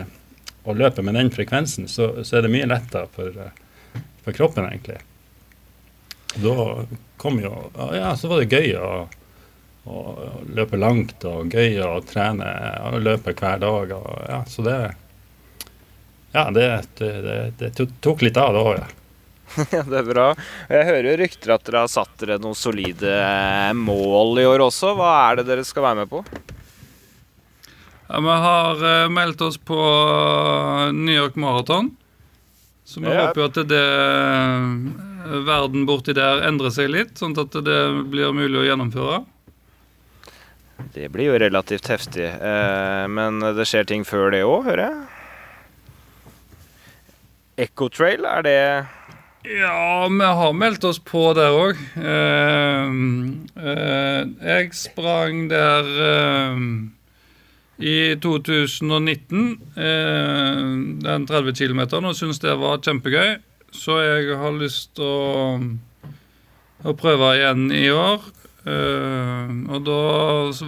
[0.69, 3.37] og løper med den frekvensen, så, så er det mye lettere for,
[4.25, 4.99] for kroppen, egentlig.
[6.37, 6.85] Da
[7.17, 7.53] kom jo
[7.95, 9.09] Ja, så var det gøy å,
[9.89, 10.03] å
[10.55, 12.51] løpe langt og gøy å trene
[12.93, 13.95] og løpe hver dag.
[13.97, 14.77] Og, ja, så det
[16.35, 16.67] Ja, det,
[17.01, 17.71] det, det, det
[18.05, 18.89] tok- litt av da òg, ja.
[19.73, 20.27] Ja, det er bra.
[20.69, 24.67] Jeg hører jo rykter at dere har satt dere noen solide eh, mål i år
[24.69, 24.93] også.
[24.99, 26.21] Hva er det dere skal være med på?
[28.09, 31.89] Ja, vi har eh, meldt oss på eh, New York Marathon.
[32.85, 33.27] Så vi Ja.
[33.31, 33.83] håper jo at det
[35.47, 39.25] verden borti der endrer seg litt, sånn at det blir mulig å gjennomføre.
[40.95, 42.29] Det blir jo relativt heftig.
[42.29, 44.99] Eh, men det skjer ting før det òg, hører jeg?
[47.67, 48.61] Ecotrail, er det
[49.49, 51.81] Ja, vi har meldt oss på der òg.
[54.45, 56.57] jeg sprang der eh,
[57.79, 60.63] i 2019, eh,
[61.07, 63.39] den 30 km, og syntes det var kjempegøy.
[63.75, 65.59] Så jeg har lyst til å,
[66.89, 68.21] å prøve igjen i år.
[68.69, 70.01] Uh, og da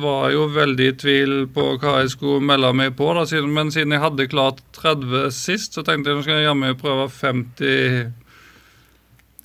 [0.01, 3.11] var jeg jo veldig i tvil på hva jeg skulle melde meg på.
[3.17, 6.79] Da, men siden jeg hadde klart 30 sist, så tenkte jeg nå skal jeg jammen
[6.81, 8.13] prøve 50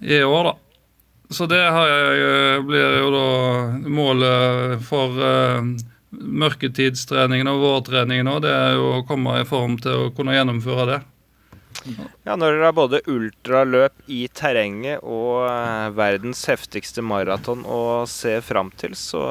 [0.05, 0.55] i år, da.
[1.33, 3.29] Så det jeg, eh, blir jo da
[3.89, 5.65] målet for uh,
[6.11, 8.43] mørketidstreningen og vårtreningen òg.
[8.45, 10.99] Det er jo å komme i form til å kunne gjennomføre det.
[12.25, 18.39] Ja, når dere har både ultraløp i terrenget og eh, verdens heftigste maraton å se
[18.45, 19.21] fram til, så,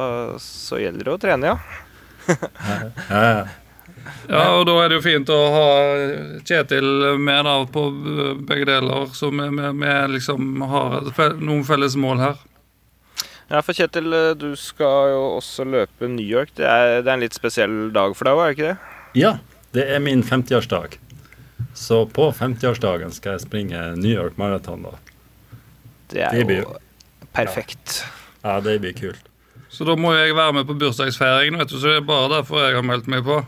[0.43, 1.59] så gjelder det å trene, ja.
[3.11, 3.45] Ja, ja.
[4.29, 5.69] Ja, og da er det jo fint å ha
[6.45, 7.85] Kjetil med da på
[8.45, 10.99] begge deler, så vi, vi, vi liksom har
[11.41, 12.43] noen felles mål her.
[13.53, 16.55] Ja, for Kjetil, eh, du skal jo også løpe New York.
[16.57, 19.01] Det er, det er en litt spesiell dag for deg òg, er det ikke det?
[19.21, 19.33] Ja,
[19.77, 20.99] det er min 50-årsdag.
[21.75, 24.95] Så på 50-årsdagen skal jeg springe New York Marathon, da.
[26.13, 26.77] Det er Det blir jo
[27.35, 28.05] perfekt.
[28.45, 29.31] Ja, det blir kult.
[29.75, 32.63] Så da må jeg være med på bursdagsfeiringen, vet du, så det er bare derfor
[32.63, 33.43] jeg har meldt meg på.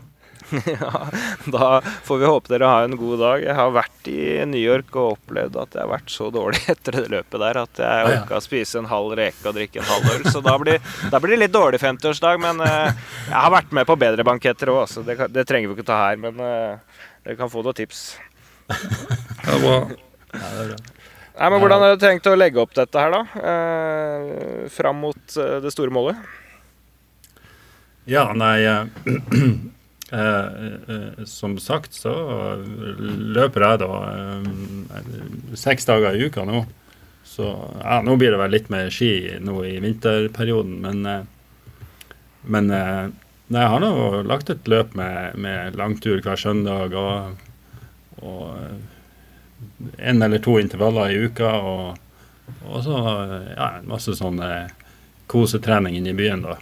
[0.79, 1.07] Ja,
[1.45, 3.41] da får vi håpe dere har en god dag.
[3.43, 6.99] Jeg har vært i New York og opplevd at jeg har vært så dårlig etter
[7.01, 8.13] det løpet der at jeg ja.
[8.13, 10.23] orka å spise en halv reke og drikke en halv øl.
[10.31, 10.79] Så da blir,
[11.11, 12.39] da blir det litt dårlig 50-årsdag.
[12.43, 15.77] Men eh, jeg har vært med på bedre banketter òg, så det, det trenger vi
[15.77, 16.21] ikke ta her.
[16.21, 16.86] Men eh,
[17.27, 18.03] dere kan få noen tips.
[18.71, 19.79] Det er bra.
[20.31, 20.77] Ja, det er bra.
[21.37, 23.49] Nei, men Hvordan har du tenkt å legge opp dette her, da?
[23.51, 26.21] Eh, fram mot eh, det store målet?
[28.07, 28.87] Ja, nei eh,
[30.17, 30.47] eh,
[30.95, 32.15] eh, Som sagt så
[32.57, 35.05] løper jeg da eh,
[35.59, 36.63] seks dager i uka nå.
[37.27, 37.51] Så
[37.83, 39.11] ja, nå blir det vel litt mer ski
[39.43, 41.23] nå i vinterperioden, men eh,
[42.47, 43.07] Men eh,
[43.47, 47.37] nei, jeg har lagt et løp med, med langtur hver søndag og,
[48.21, 48.77] og eh,
[50.11, 51.51] en eller to intervaller i uka.
[51.57, 51.97] Og,
[52.67, 52.97] og så
[53.53, 54.41] ja, masse sånn
[55.27, 56.57] kosetrening inne i byen, da.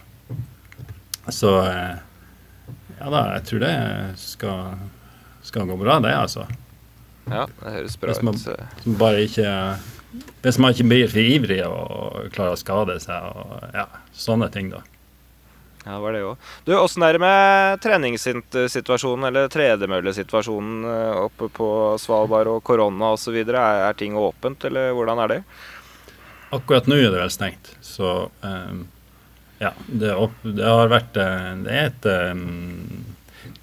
[1.32, 1.96] Så eh,
[3.00, 3.74] ja da, jeg tror det
[4.22, 4.78] skal,
[5.46, 6.46] skal gå bra, det, altså.
[7.26, 8.82] Ja, det høres bra Hvis man- ut.
[8.84, 9.50] Som bare ikke
[10.46, 13.82] hvis man ikke blir for ivrig og klarer å skade seg og ja,
[14.16, 14.78] sånne ting, da.
[15.86, 16.46] Ja, det var det òg.
[16.66, 21.68] Du, åssen er det med treningssituasjonen eller tredemøllesituasjonen eh, oppe på
[22.02, 23.36] Svalbard og korona osv.?
[23.38, 23.54] Er,
[23.86, 25.36] er ting åpent, eller hvordan er det?
[26.56, 28.80] Akkurat nå er det vel stengt, så um,
[29.62, 29.70] ja.
[29.86, 33.06] Det, opp, det, har vært eh, Det er et um,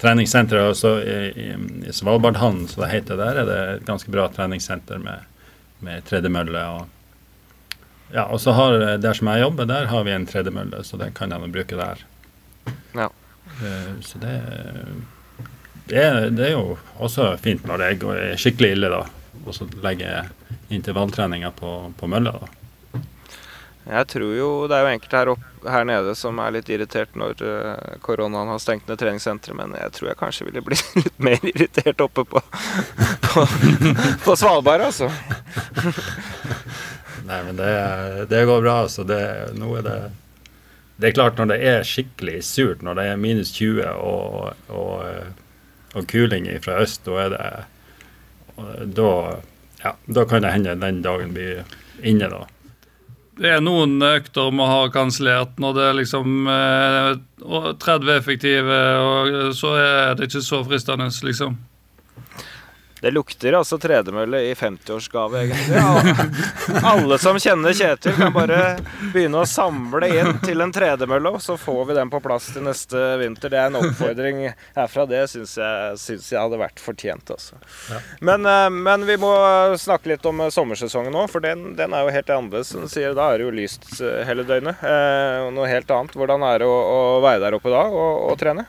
[0.00, 1.50] treningssenter også i, i,
[1.84, 3.20] i Svalbardhallen, så det heter.
[3.20, 5.28] Der er det et ganske bra treningssenter med,
[5.84, 6.64] med tredemølle.
[6.72, 7.76] Og,
[8.16, 11.12] ja, og så har der som jeg jobber, der har vi en tredemølle, så den
[11.12, 12.08] kan jeg bruke der.
[12.94, 13.10] Ja.
[13.60, 14.34] Uh, så det,
[15.86, 19.04] det, er, det, er, jo også fint når det er skikkelig ille, da.
[19.44, 20.24] Og så legge
[20.72, 22.38] intervalltreninga på, på mølla.
[22.40, 22.52] da.
[23.84, 27.12] Jeg tror jo det er jo enkelte her, opp, her nede som er litt irritert
[27.20, 31.18] når uh, koronaen har stengt ned treningssenteret, men jeg tror jeg kanskje ville blitt litt
[31.20, 32.40] mer irritert oppe på,
[33.28, 33.44] på,
[34.24, 35.10] på Svalbard, altså.
[37.28, 37.72] Nei, men det,
[38.32, 39.04] det går bra, altså.
[39.08, 39.20] Det,
[39.60, 39.98] nå er det
[40.96, 45.32] det er klart, når det er skikkelig surt, når det er minus 20 og, og,
[45.94, 47.48] og kuling fra øst, da er det
[48.94, 49.36] da,
[49.82, 51.64] ja, da kan det hende den dagen blir
[52.02, 52.44] inne, da.
[53.34, 59.54] Det er noen økter vi har kansellert når det er liksom eh, 30 effektive, og
[59.58, 61.58] så er det ikke så fristende, liksom.
[63.04, 65.76] Det lukter altså tredemølle i 50-årsgave, egentlig.
[65.76, 68.78] Ja, alle som kjenner Kjetil, kan bare
[69.12, 72.64] begynne å samle inn til en tredemølle, og så får vi den på plass til
[72.64, 73.52] neste vinter.
[73.52, 74.40] Det er en oppfordring
[74.78, 75.04] herfra.
[75.10, 77.34] Det syns jeg, synes jeg hadde vært fortjent.
[77.34, 77.60] Altså.
[77.92, 78.00] Ja.
[78.24, 79.34] Men, eh, men, vi må
[79.84, 82.72] snakke litt om eh, sommersesongen nå, for den, den er jo helt annerledes.
[82.72, 84.80] Som sier, da er det jo lyst eh, hele døgnet.
[84.80, 86.16] Eh, noe helt annet.
[86.16, 88.64] Hvordan er det å, å være der oppe da og, og trene?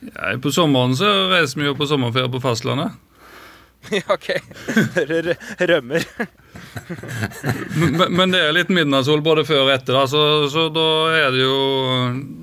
[0.00, 2.98] Ja, på sommeren så reiser vi jo på sommerferie på fastlandet.
[3.88, 4.26] Ja, OK.
[5.08, 5.38] Dere
[5.70, 6.04] rømmer.
[7.80, 10.20] men, men, det er litt midnattssol både før og etter, da, så,
[10.52, 10.84] så, da
[11.16, 11.54] er det jo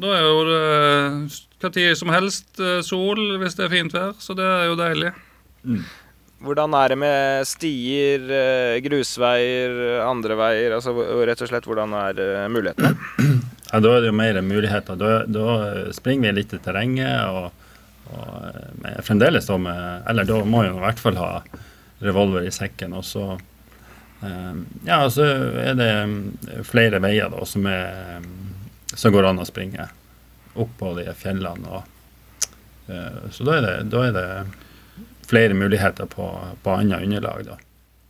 [0.01, 0.63] Da er jo det
[1.57, 4.75] hva tid som helst eh, sol hvis det er fint vær, så det er jo
[4.77, 5.13] deilig.
[5.65, 5.79] Mm.
[6.45, 10.75] Hvordan er det med stier, eh, grusveier, andre veier?
[10.77, 10.93] Altså
[11.25, 12.93] rett og slett, hvordan er eh, mulighetene?
[13.71, 14.95] Ja, Da er det jo mer muligheter.
[14.95, 17.27] Da, da springer vi litt i terrenget.
[17.27, 17.51] og,
[18.07, 21.31] og med, fremdeles da med Eller da må jo i hvert fall ha
[21.99, 22.93] revolver i sekken.
[22.95, 23.35] Og så
[24.85, 25.25] ja, så
[25.61, 25.89] er det
[26.65, 28.23] flere veier da som, er,
[28.93, 29.85] som går an å springe
[30.57, 31.69] opp på de fjellene.
[31.69, 32.49] Og,
[33.35, 34.25] så da er, det, da er, det,
[35.27, 36.25] flere muligheter på,
[36.63, 37.45] på annet underlag.
[37.45, 37.57] da.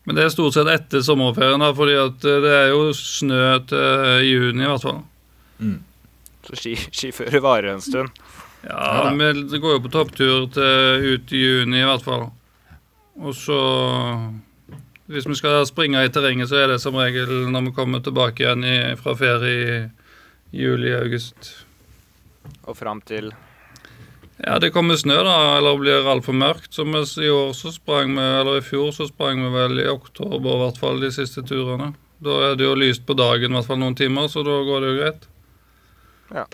[0.07, 4.63] Men det er stort sett etter sommerferien, da, fordi det er jo snø til juni
[4.63, 5.01] i hvert fall.
[5.59, 5.79] Mm.
[6.47, 8.13] Så ski, skifører varer en stund?
[8.67, 12.29] Ja, men det går jo på topptur til ut i juni i hvert fall.
[13.17, 13.61] Og så
[15.07, 18.43] Hvis vi skal springe i terrenget, så er det som regel når vi kommer tilbake
[18.43, 19.53] igjen i, fra ferie
[20.51, 21.53] i juli-august.
[22.67, 23.31] Og fram til
[24.43, 26.73] Ja, det kommer snø, da, eller blir altfor mørkt.
[26.75, 26.83] Så
[27.23, 30.61] i år så sprang vi, eller i fjor så sprang vi vel i oktober, i
[30.65, 31.93] hvert fall de siste turene.
[32.19, 34.83] Da er det jo lyst på dagen, i hvert fall noen timer, så da går
[34.83, 35.27] det jo greit.
[36.34, 36.45] Ja.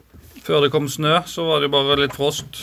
[0.43, 2.59] Før det kom snø, så var det bare litt frost.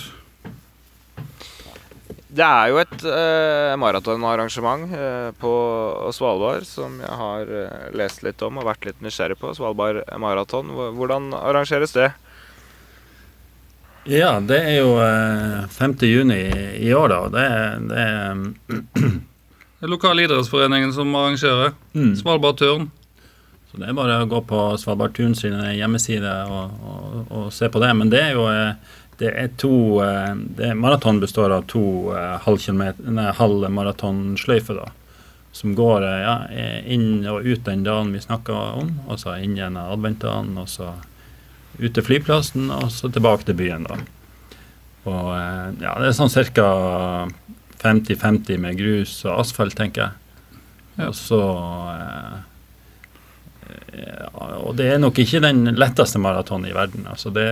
[2.31, 5.53] Det er jo et eh, maratonarrangement eh, på
[6.15, 9.51] Svalbard som jeg har eh, lest litt om og vært litt nysgjerrig på.
[9.57, 10.71] Svalbard maraton.
[10.95, 12.13] Hvordan arrangeres det?
[14.09, 15.97] Ja, det er jo eh, 5.
[16.07, 16.39] juni
[16.79, 17.21] i år, da.
[17.35, 17.49] Det,
[17.91, 19.19] det er
[19.81, 21.71] Det er lokale idrettsforeningen som arrangerer.
[21.97, 22.13] Mm.
[22.21, 22.91] Svalbard Turn.
[23.71, 27.69] Så det er bare å gå på Svalbard Tun sine hjemmesider og, og, og, se
[27.71, 27.91] på det.
[27.95, 31.85] Men det er jo eh, det er to eh, det Maraton består av to
[32.17, 32.49] eh,
[33.39, 34.91] halv maratonsløyfer, da.
[35.55, 36.35] Som går ja,
[36.87, 40.93] inn og ut den dalen vi snakka om, og så inn igjen adventdalen, og så
[41.81, 43.97] ut til flyplassen, og så tilbake til byen, da.
[45.11, 45.33] Og
[45.83, 46.69] ja, det er sånn ca.
[47.81, 50.21] 50-50 med grus og asfalt, tenker jeg.
[51.07, 51.41] Og så
[51.95, 52.39] eh,
[54.35, 57.07] og det er nok ikke den letteste maratonen i verden.
[57.11, 57.49] Altså det,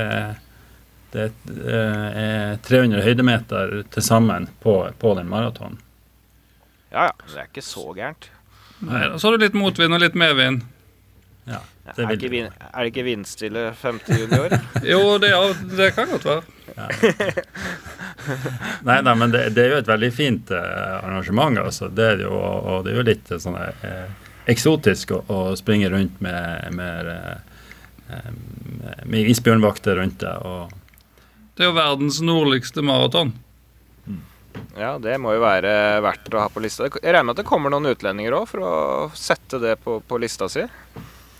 [1.14, 1.28] det,
[1.66, 5.80] er 300 høydemeter til sammen på, på den maratonen.
[6.92, 8.30] Ja ja, det er ikke så gærent.
[8.78, 10.62] Nei, Så har du litt motvind og litt medvind.
[11.48, 11.62] Ja,
[11.96, 14.00] det er, ikke, er, det ikke vindstille 5.
[14.12, 14.52] junior?
[14.92, 15.40] jo, det, ja,
[15.78, 16.42] det, kan godt være.
[16.76, 16.88] Ja.
[18.88, 21.60] nei, nei, men det, det, er jo et veldig fint uh, arrangement.
[21.64, 21.88] Altså.
[21.88, 23.56] Det er jo, og det er jo litt sånn
[24.48, 27.10] eksotisk å, å springe rundt med, med,
[28.08, 28.38] med,
[29.04, 30.72] med isbjørnvakter rundt deg.
[31.58, 33.34] det er jo verdens nordligste maraton.
[34.06, 34.22] Mm.
[34.78, 36.88] Ja, det må jo være verdt å ha på lista.
[36.88, 38.74] Jeg regner med at det kommer noen utlendinger òg, for å
[39.18, 40.64] sette det på, på lista si.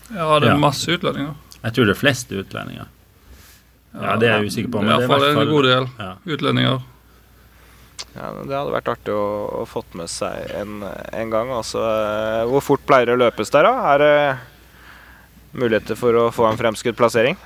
[0.09, 0.57] Ja, det er Ja.
[0.61, 1.33] masse utlendinger.
[1.59, 2.87] Jeg tror det er flest utlendinger.
[3.93, 4.81] Ja, det er jeg usikker på.
[4.83, 6.11] Men det er i hvert fall en god del ja.
[6.35, 6.81] utlendinger.
[8.15, 9.25] Ja, Det hadde vært artig å,
[9.61, 11.51] å fått med seg en, en gang.
[11.53, 13.93] Altså, eh, hvor fort pleier det å løpes der, da?
[13.93, 17.37] Er det muligheter for å få en fremskutt plassering?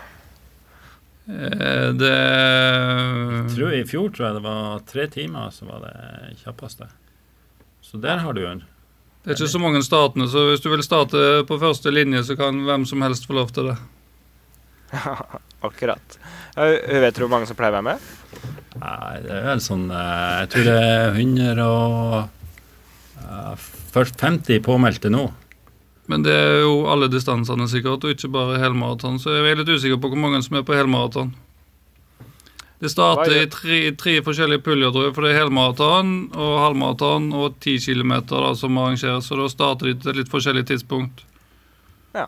[1.27, 6.37] Eh, Det Jeg tror I fjor tror jeg det var tre timer, så var det
[6.43, 6.89] kjappeste.
[7.83, 8.63] Så der har du en
[9.23, 12.35] Det er ikke så mange startende, så hvis du vil starte på første linje, så
[12.39, 13.77] kan hvem som helst få lov til det.
[15.63, 16.17] Akkurat.
[16.57, 18.52] Hun vet du hvor mange som pleier å være med?
[18.81, 22.15] Nei, det er vel sånn eh, Jeg tror det er 100 og
[23.21, 25.27] eh, først 50 påmeldte nå.
[26.11, 29.21] Men det er jo alle distansene sikkert, og ikke bare helmaraton.
[29.21, 31.31] Så jeg er litt usikker på hvor mange som er på helmaraton.
[32.83, 35.13] Det starter i tre, tre forskjellige puljer, tror jeg.
[35.15, 39.29] For det er helmaraton og halvmaraton og 10 km da, som arrangeres.
[39.29, 41.23] Så da starter de til litt forskjellig tidspunkt.
[42.11, 42.25] Ja.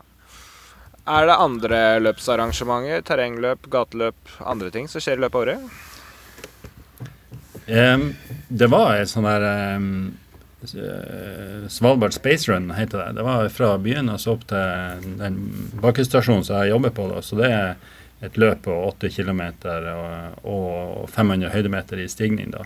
[1.04, 5.76] Er det andre løpsarrangementer, terrengløp, gateløp, andre ting som skjer i løpet av året?
[7.66, 8.14] Em,
[8.48, 9.44] det var et sånn der
[9.76, 9.88] um,
[10.62, 13.16] eh, Svalbard Space Run heter det.
[13.18, 15.38] Det var fra byen og så opp til den
[15.82, 17.08] bakkestasjonen som jeg jobber på.
[17.10, 17.22] Da.
[17.26, 17.74] Så det er
[18.26, 22.54] et løp på 8 km og, og 500 høydemeter i stigning.
[22.54, 22.64] da.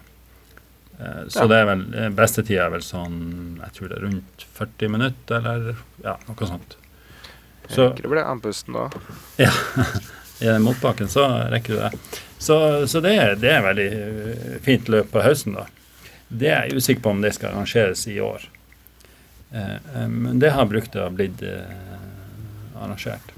[1.01, 1.47] Eh, Så Ja.
[1.49, 3.19] det er vel bestetida beste tida er vel sånn
[3.63, 6.77] Jeg tror det er rundt 40 minutter, eller ja, noe sånt.
[7.71, 8.91] Så rekker det blir andpusten da.
[9.39, 9.53] Ja.
[10.41, 12.21] i motbakken så rekker du det.
[12.41, 12.57] Så,
[12.89, 15.67] så det, er- det er veldig eh, fint løp på høsten, da.
[16.31, 18.47] Det er jeg usikker på om det skal arrangeres i år.
[19.53, 23.35] Eh, eh, men det har brukt å ha blitt eh, arrangert.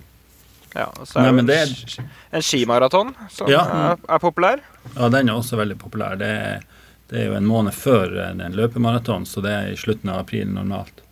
[0.76, 2.07] Ja, og så er Nei, det men en, det er-
[2.38, 3.64] en skimaraton som Ja.
[3.90, 4.62] er, er populær.
[4.94, 6.14] Ja, den er også veldig populær.
[6.20, 6.62] Det er,
[7.11, 10.46] det er jo en måned før den løpemaraton, så det er i slutten av april
[10.55, 11.03] normalt.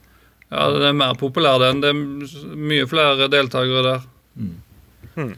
[0.51, 1.82] Ja, den er mer populær den.
[1.82, 5.36] Det er mye flere deltakere der.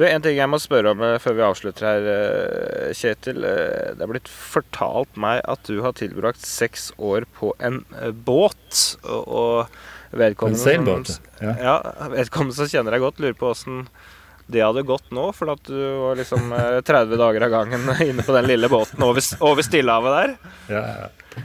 [0.00, 3.44] Du, En ting jeg må spørre om eh, før vi avslutter her, eh, Kjetil.
[3.44, 7.82] Eh, Det er blitt fortalt meg at du har tilbrakt seks år på en
[8.24, 8.96] båt.
[9.04, 9.68] Og,
[10.10, 11.52] vedkommende En seilbåt, ja.
[11.62, 11.74] ja,
[12.10, 13.84] vedkommende som kjenner deg godt, lurer på åssen
[14.50, 15.28] det hadde gått nå.
[15.36, 19.04] For at du var liksom eh, 30 dager av gangen inne på den lille båten
[19.06, 20.32] over, over Stillehavet der.
[20.72, 21.44] Ja, ja.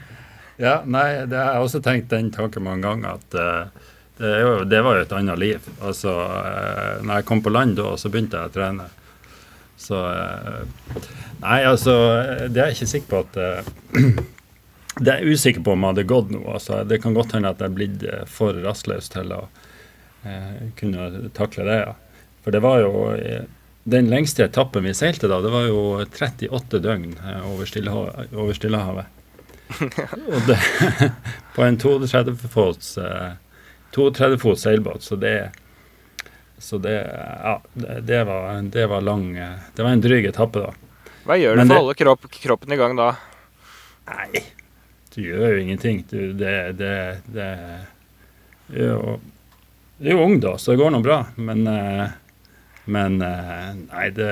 [0.64, 3.85] ja, nei, det har jeg også tenkt den tanken mange ganger at eh,
[4.20, 5.72] det, jo, det var jo et annet liv.
[5.82, 8.88] Altså, uh, når jeg kom på land da, så begynte jeg å trene.
[9.78, 10.62] Så eh,
[11.42, 11.94] Nei, altså,
[12.48, 14.22] det er jeg ikke sikker på at eh,
[14.96, 16.40] Det er jeg usikker på om jeg hadde gått nå.
[16.48, 19.42] Altså, det kan godt hende at jeg er blitt eh, for rastløs til å
[20.24, 21.80] eh, kunne takle det.
[21.82, 22.22] Ja.
[22.46, 23.44] For det var jo eh,
[23.92, 28.32] den lengste etappen vi seilte da, det var jo 38 døgn eh, over Stillehavet.
[28.32, 29.12] Over Stillehavet.
[30.32, 30.58] Og det,
[31.58, 33.34] på en 32 fots, eh,
[33.96, 35.38] 32 fots seilbåt, så det
[36.58, 36.96] så det,
[37.44, 39.34] ja, det, var, det var lang
[39.76, 40.70] Det var en dryg etappe, da.
[41.26, 43.10] Hva gjør du for å holde kropp, kroppen i gang da?
[44.08, 44.44] Nei,
[45.16, 46.04] du gjør jo ingenting.
[46.10, 46.94] Du, det, det,
[47.34, 47.48] det,
[48.68, 49.16] du er jo
[50.04, 51.22] er jo ung, da, så det går nå bra.
[51.36, 52.14] Men, eh,
[52.86, 54.30] men eh, nei, det,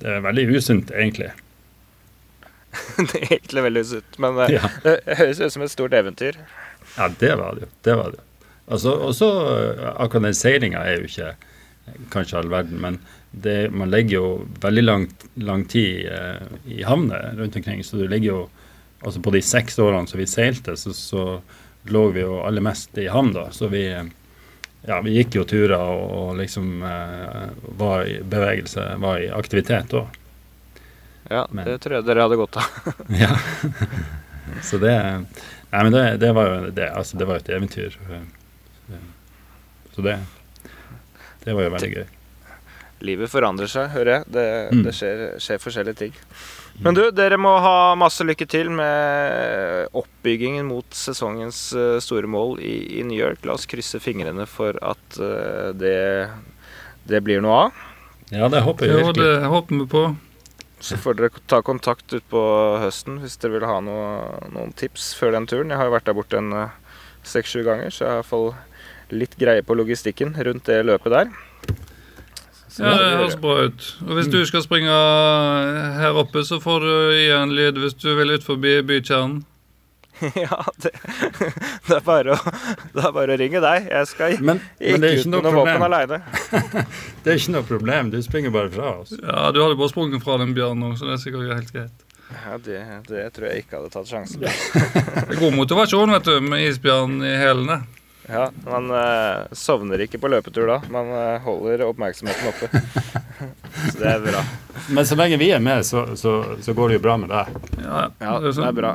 [0.00, 1.30] det er veldig usunt, egentlig.
[2.96, 4.72] det er egentlig veldig usunt, men eh, Ja.
[4.84, 6.40] det høres ut som et stort eventyr.
[6.96, 7.72] Ja, det var det jo.
[7.84, 8.24] Det var det.
[8.68, 9.28] Altså, og så
[10.06, 12.98] eh, seilinga er jo ikke eh, kanskje all verden, men
[13.32, 14.26] det, man legger jo
[14.62, 15.06] veldig lang,
[15.40, 17.82] lang tid eh, i havner rundt omkring.
[17.84, 18.42] Så du ligger jo
[19.02, 21.22] Altså på de seks årene som vi seilte, så, så
[21.90, 23.48] lå vi jo aller mest i havn, da.
[23.50, 24.04] Så vi eh,
[24.86, 27.48] ja, vi gikk jo turer og, og liksom eh,
[27.80, 30.18] var i bevegelse, var i aktivitet òg.
[31.30, 32.70] Ja, Men- det tror jeg dere hadde godt av.
[33.24, 33.34] Ja.
[34.62, 34.94] Så det
[35.72, 37.94] Nei, men det, det var jo det, altså, det var jo et eventyr.
[39.94, 40.18] Så det
[41.44, 42.04] Det var jo veldig gøy.
[43.02, 44.24] Livet forandrer seg, hører jeg.
[44.30, 44.82] Det, Mm.
[44.86, 46.12] det skjer, skjer forskjellige ting.
[46.80, 52.60] Men du, dere må ha masse lykke til med oppbyggingen mot sesongens eh, store mål
[52.62, 53.42] i, i New York.
[53.44, 56.30] La oss krysse fingrene for at eh, det,
[57.10, 57.82] det blir noe av.
[58.32, 59.26] Ja, det håper jeg Jo, virkelig.
[59.42, 60.04] det håper vi på.
[60.82, 62.40] Så får dere ta kontakt utpå
[62.82, 64.06] høsten hvis dere vil ha noe,
[64.54, 65.70] noen tips før den turen.
[65.74, 66.72] Jeg har jo vært der borte en eh,
[67.26, 68.54] seks-sju ganger, så jeg har i hvert fall
[69.12, 71.32] litt greie på logistikken rundt det løpet der.
[72.72, 73.86] Så Ja, det høres bra ut.
[74.08, 74.92] Og hvis du skal springe
[76.00, 79.42] her oppe, så får du gi en lyd hvis du vil ut forbi bykjernen.
[80.38, 80.90] ja, det,
[81.88, 82.52] det, er bare å,
[82.94, 83.88] det er bare å ringe deg.
[83.90, 85.86] Jeg skal Men, ikke men det er ut ikke med noe våpen problem.
[85.88, 86.18] aleine.
[87.22, 88.10] Det er ikke noe problem.
[88.12, 89.12] Du springer bare fra oss.
[89.18, 92.06] Ja, du hadde bare sprunget fra den bjørnen nå, så det er sikkert helt greit.
[92.32, 92.78] Ja, det,
[93.10, 94.52] det tror jeg ikke hadde tatt sjansen på.
[95.28, 97.82] Det god motivasjon, vet du, med isbjørn i hælene.
[98.28, 100.78] Ja, man uh, sovner ikke på løpetur da.
[100.92, 102.70] Man uh, holder oppmerksomheten oppe.
[103.90, 104.44] Så det er bra.
[104.94, 107.50] Men så lenge vi er med, så, så, så går det jo bra med deg.
[107.82, 108.92] Ja, Ja, det er bra.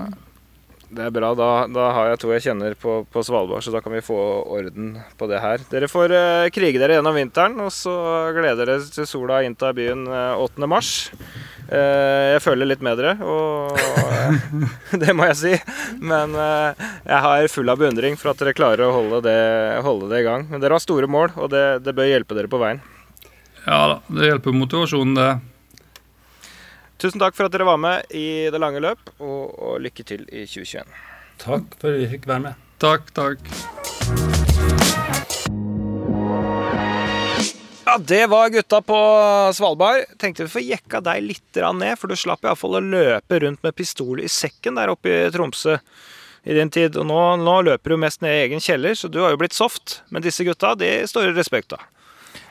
[0.87, 1.33] Det er bra.
[1.35, 4.17] Da, da har jeg to jeg kjenner på, på Svalbard, så da kan vi få
[4.47, 5.63] orden på det her.
[5.71, 7.93] Dere får uh, krige dere gjennom vinteren, og så
[8.37, 10.69] gleder dere til sola inntar byen eh, 8.
[10.71, 10.93] mars.
[11.67, 14.37] Eh, jeg følger litt med dere, og eh,
[15.01, 15.53] det må jeg si.
[15.99, 19.41] Men eh, jeg har full av beundring for at dere klarer å holde det,
[19.83, 20.47] holde det i gang.
[20.51, 22.81] Men dere har store mål, og det, det bør hjelpe dere på veien.
[23.67, 25.29] Ja da, det hjelper motivasjonen, det.
[27.03, 30.23] Tusen takk for at dere var med i det lange løp, og, og lykke til
[30.31, 30.97] i 2021.
[31.43, 32.67] Takk for at vi fikk være med.
[32.81, 34.46] Takk, takk.
[37.87, 38.97] Ja, det var gutta på
[39.53, 39.95] Svalbard.
[40.19, 43.75] Tenkte vi får jekka deg litt ned, for du slapp iallfall å løpe rundt med
[43.79, 45.77] pistol i sekken der oppe i Tromsø
[46.43, 46.97] i din tid.
[46.99, 49.55] Og nå, nå løper du mest ned i egen kjeller, så du har jo blitt
[49.55, 50.01] soft.
[50.11, 51.87] Men disse gutta, de står i respekt av.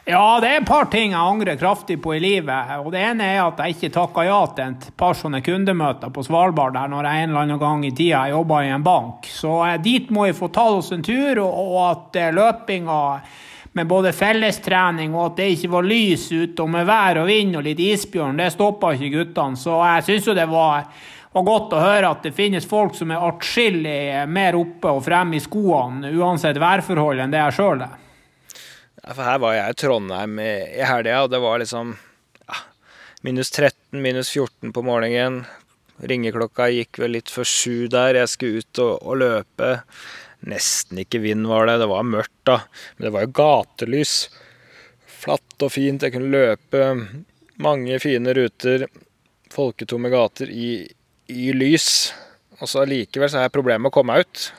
[0.09, 2.73] Ja, det er et par ting jeg angrer kraftig på i livet.
[2.81, 6.25] Og Det ene er at jeg ikke takka ja til et par sånne kundemøter på
[6.25, 9.29] Svalbard der når jeg en eller annen gang i tida jobba i en bank.
[9.29, 13.03] Så eh, dit må vi få ta oss en tur, og, at eh, løpinga
[13.77, 17.59] med både fellestrening og at det ikke var lys ute, og med vær og vind
[17.59, 19.61] og litt isbjørn, det stoppa ikke guttene.
[19.61, 20.89] Så jeg syns jo det var
[21.37, 25.37] var godt å høre at det finnes folk som er atskillig mer oppe og fremme
[25.37, 27.99] i skoene uansett værforhold enn det jeg sjøl er.
[29.03, 31.93] Ja, for her var jeg i Trondheim i, i helga, og det var liksom
[32.47, 32.61] ja,
[33.27, 35.43] minus 13, minus 14 på morgenen.
[35.97, 38.17] Ringeklokka gikk vel litt for sju der.
[38.23, 39.71] Jeg skulle ut og, og løpe.
[40.47, 41.79] Nesten ikke vind var det.
[41.81, 42.61] Det var mørkt, da.
[42.97, 44.15] Men det var jo gatelys.
[45.07, 46.05] Flatt og fint.
[46.05, 46.91] Jeg kunne løpe
[47.63, 48.87] mange fine ruter.
[49.53, 50.85] Folketomme gater i,
[51.33, 52.13] i lys.
[52.61, 54.51] Og så allikevel så problemer med å komme ut.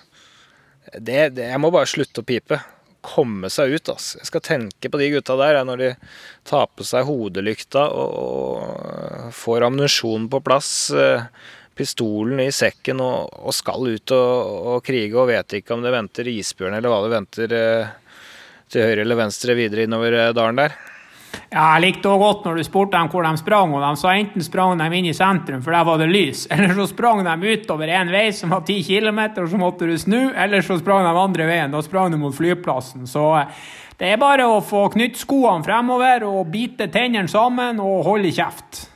[0.97, 2.59] Det, det, jeg må bare slutte å pipe.
[3.07, 4.17] Komme seg ut, altså.
[4.19, 5.91] Jeg skal tenke på de gutta der når de
[6.47, 10.71] tar på seg hodelykta og, og får ammunisjonen på plass.
[11.77, 15.93] Pistolen i sekken og, og skal ut og, og krige og vet ikke om det
[15.93, 17.95] venter isbjørn eller hva det venter eh,
[18.71, 20.77] til høyre eller venstre videre innover eh, dalen der.
[21.47, 24.13] Ja, jeg likte også godt når du spurte dem hvor de sprang, og de sa
[24.17, 27.53] enten sprang de inn i sentrum, for der var det lys, eller så sprang de
[27.53, 31.07] utover en vei som var 10 km, og så måtte du snu, eller så sprang
[31.07, 33.07] de andre veien, da sprang du mot flyplassen.
[33.07, 33.65] Så eh,
[33.97, 38.87] det er bare å få knytt skoene fremover og bite tennene sammen og holde kjeft.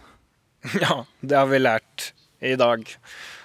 [0.78, 2.12] Ja, det har vi lært
[2.42, 2.84] i dag.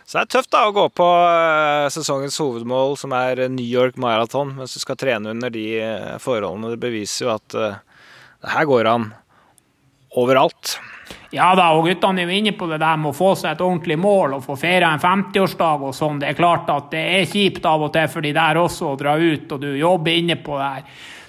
[0.07, 3.97] Så det er tøft da å gå på eh, sesongens hovedmål, som er New York
[3.99, 6.77] Marathon, mens du skal trene under de eh, forholdene.
[6.77, 7.81] Det beviser jo at eh,
[8.45, 9.09] det her går an
[10.17, 10.77] overalt.
[11.35, 13.65] Ja da, og guttene er jo inne på det der med å få seg et
[13.67, 16.23] ordentlig mål og få feire en 50-årsdag og sånn.
[16.23, 18.97] Det er klart at det er kjipt av og til for de der også å
[19.01, 20.87] dra ut, og du jobber inne på der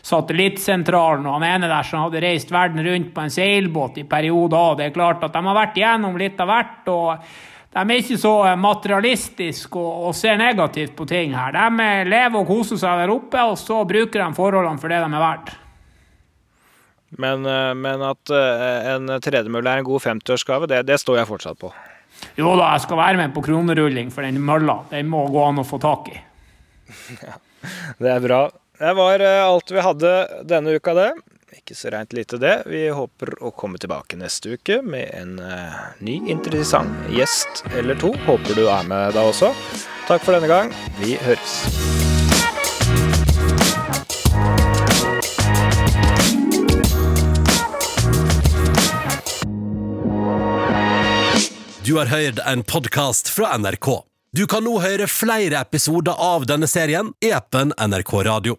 [0.07, 4.78] satellittsentralen, og han ene der som hadde reist verden rundt på en seilbåt i perioder.
[4.78, 6.91] Det er klart at de har vært igjennom litt av hvert.
[6.93, 7.32] og
[7.76, 11.53] de er ikke så materialistiske og, og ser negativt på ting her.
[11.53, 15.01] De eh, lever og koser seg der oppe, og så bruker de forholdene for det
[15.03, 15.53] de er verdt.
[17.22, 21.30] Men, eh, men at eh, en tredemølle er en god 50-årsgave, det, det står jeg
[21.30, 21.72] fortsatt på.
[22.38, 24.80] Jo da, jeg skal være med på kronerulling for den mølla.
[24.91, 26.18] Den må gå an å få tak i.
[27.97, 28.45] Det er bra.
[28.78, 30.11] Det var eh, alt vi hadde
[30.47, 31.09] denne uka, det.
[31.68, 32.61] Ikke så reint lite, det.
[32.72, 38.13] Vi håper å komme tilbake neste uke med en uh, ny interessant gjest eller to.
[38.24, 39.49] Håper du er med da også.
[40.07, 40.72] Takk for denne gang.
[41.01, 41.57] Vi høres.
[51.84, 53.91] Du har hørt en podkast fra NRK.
[54.32, 58.57] Du kan nå høre flere episoder av denne serien i appen NRK Radio.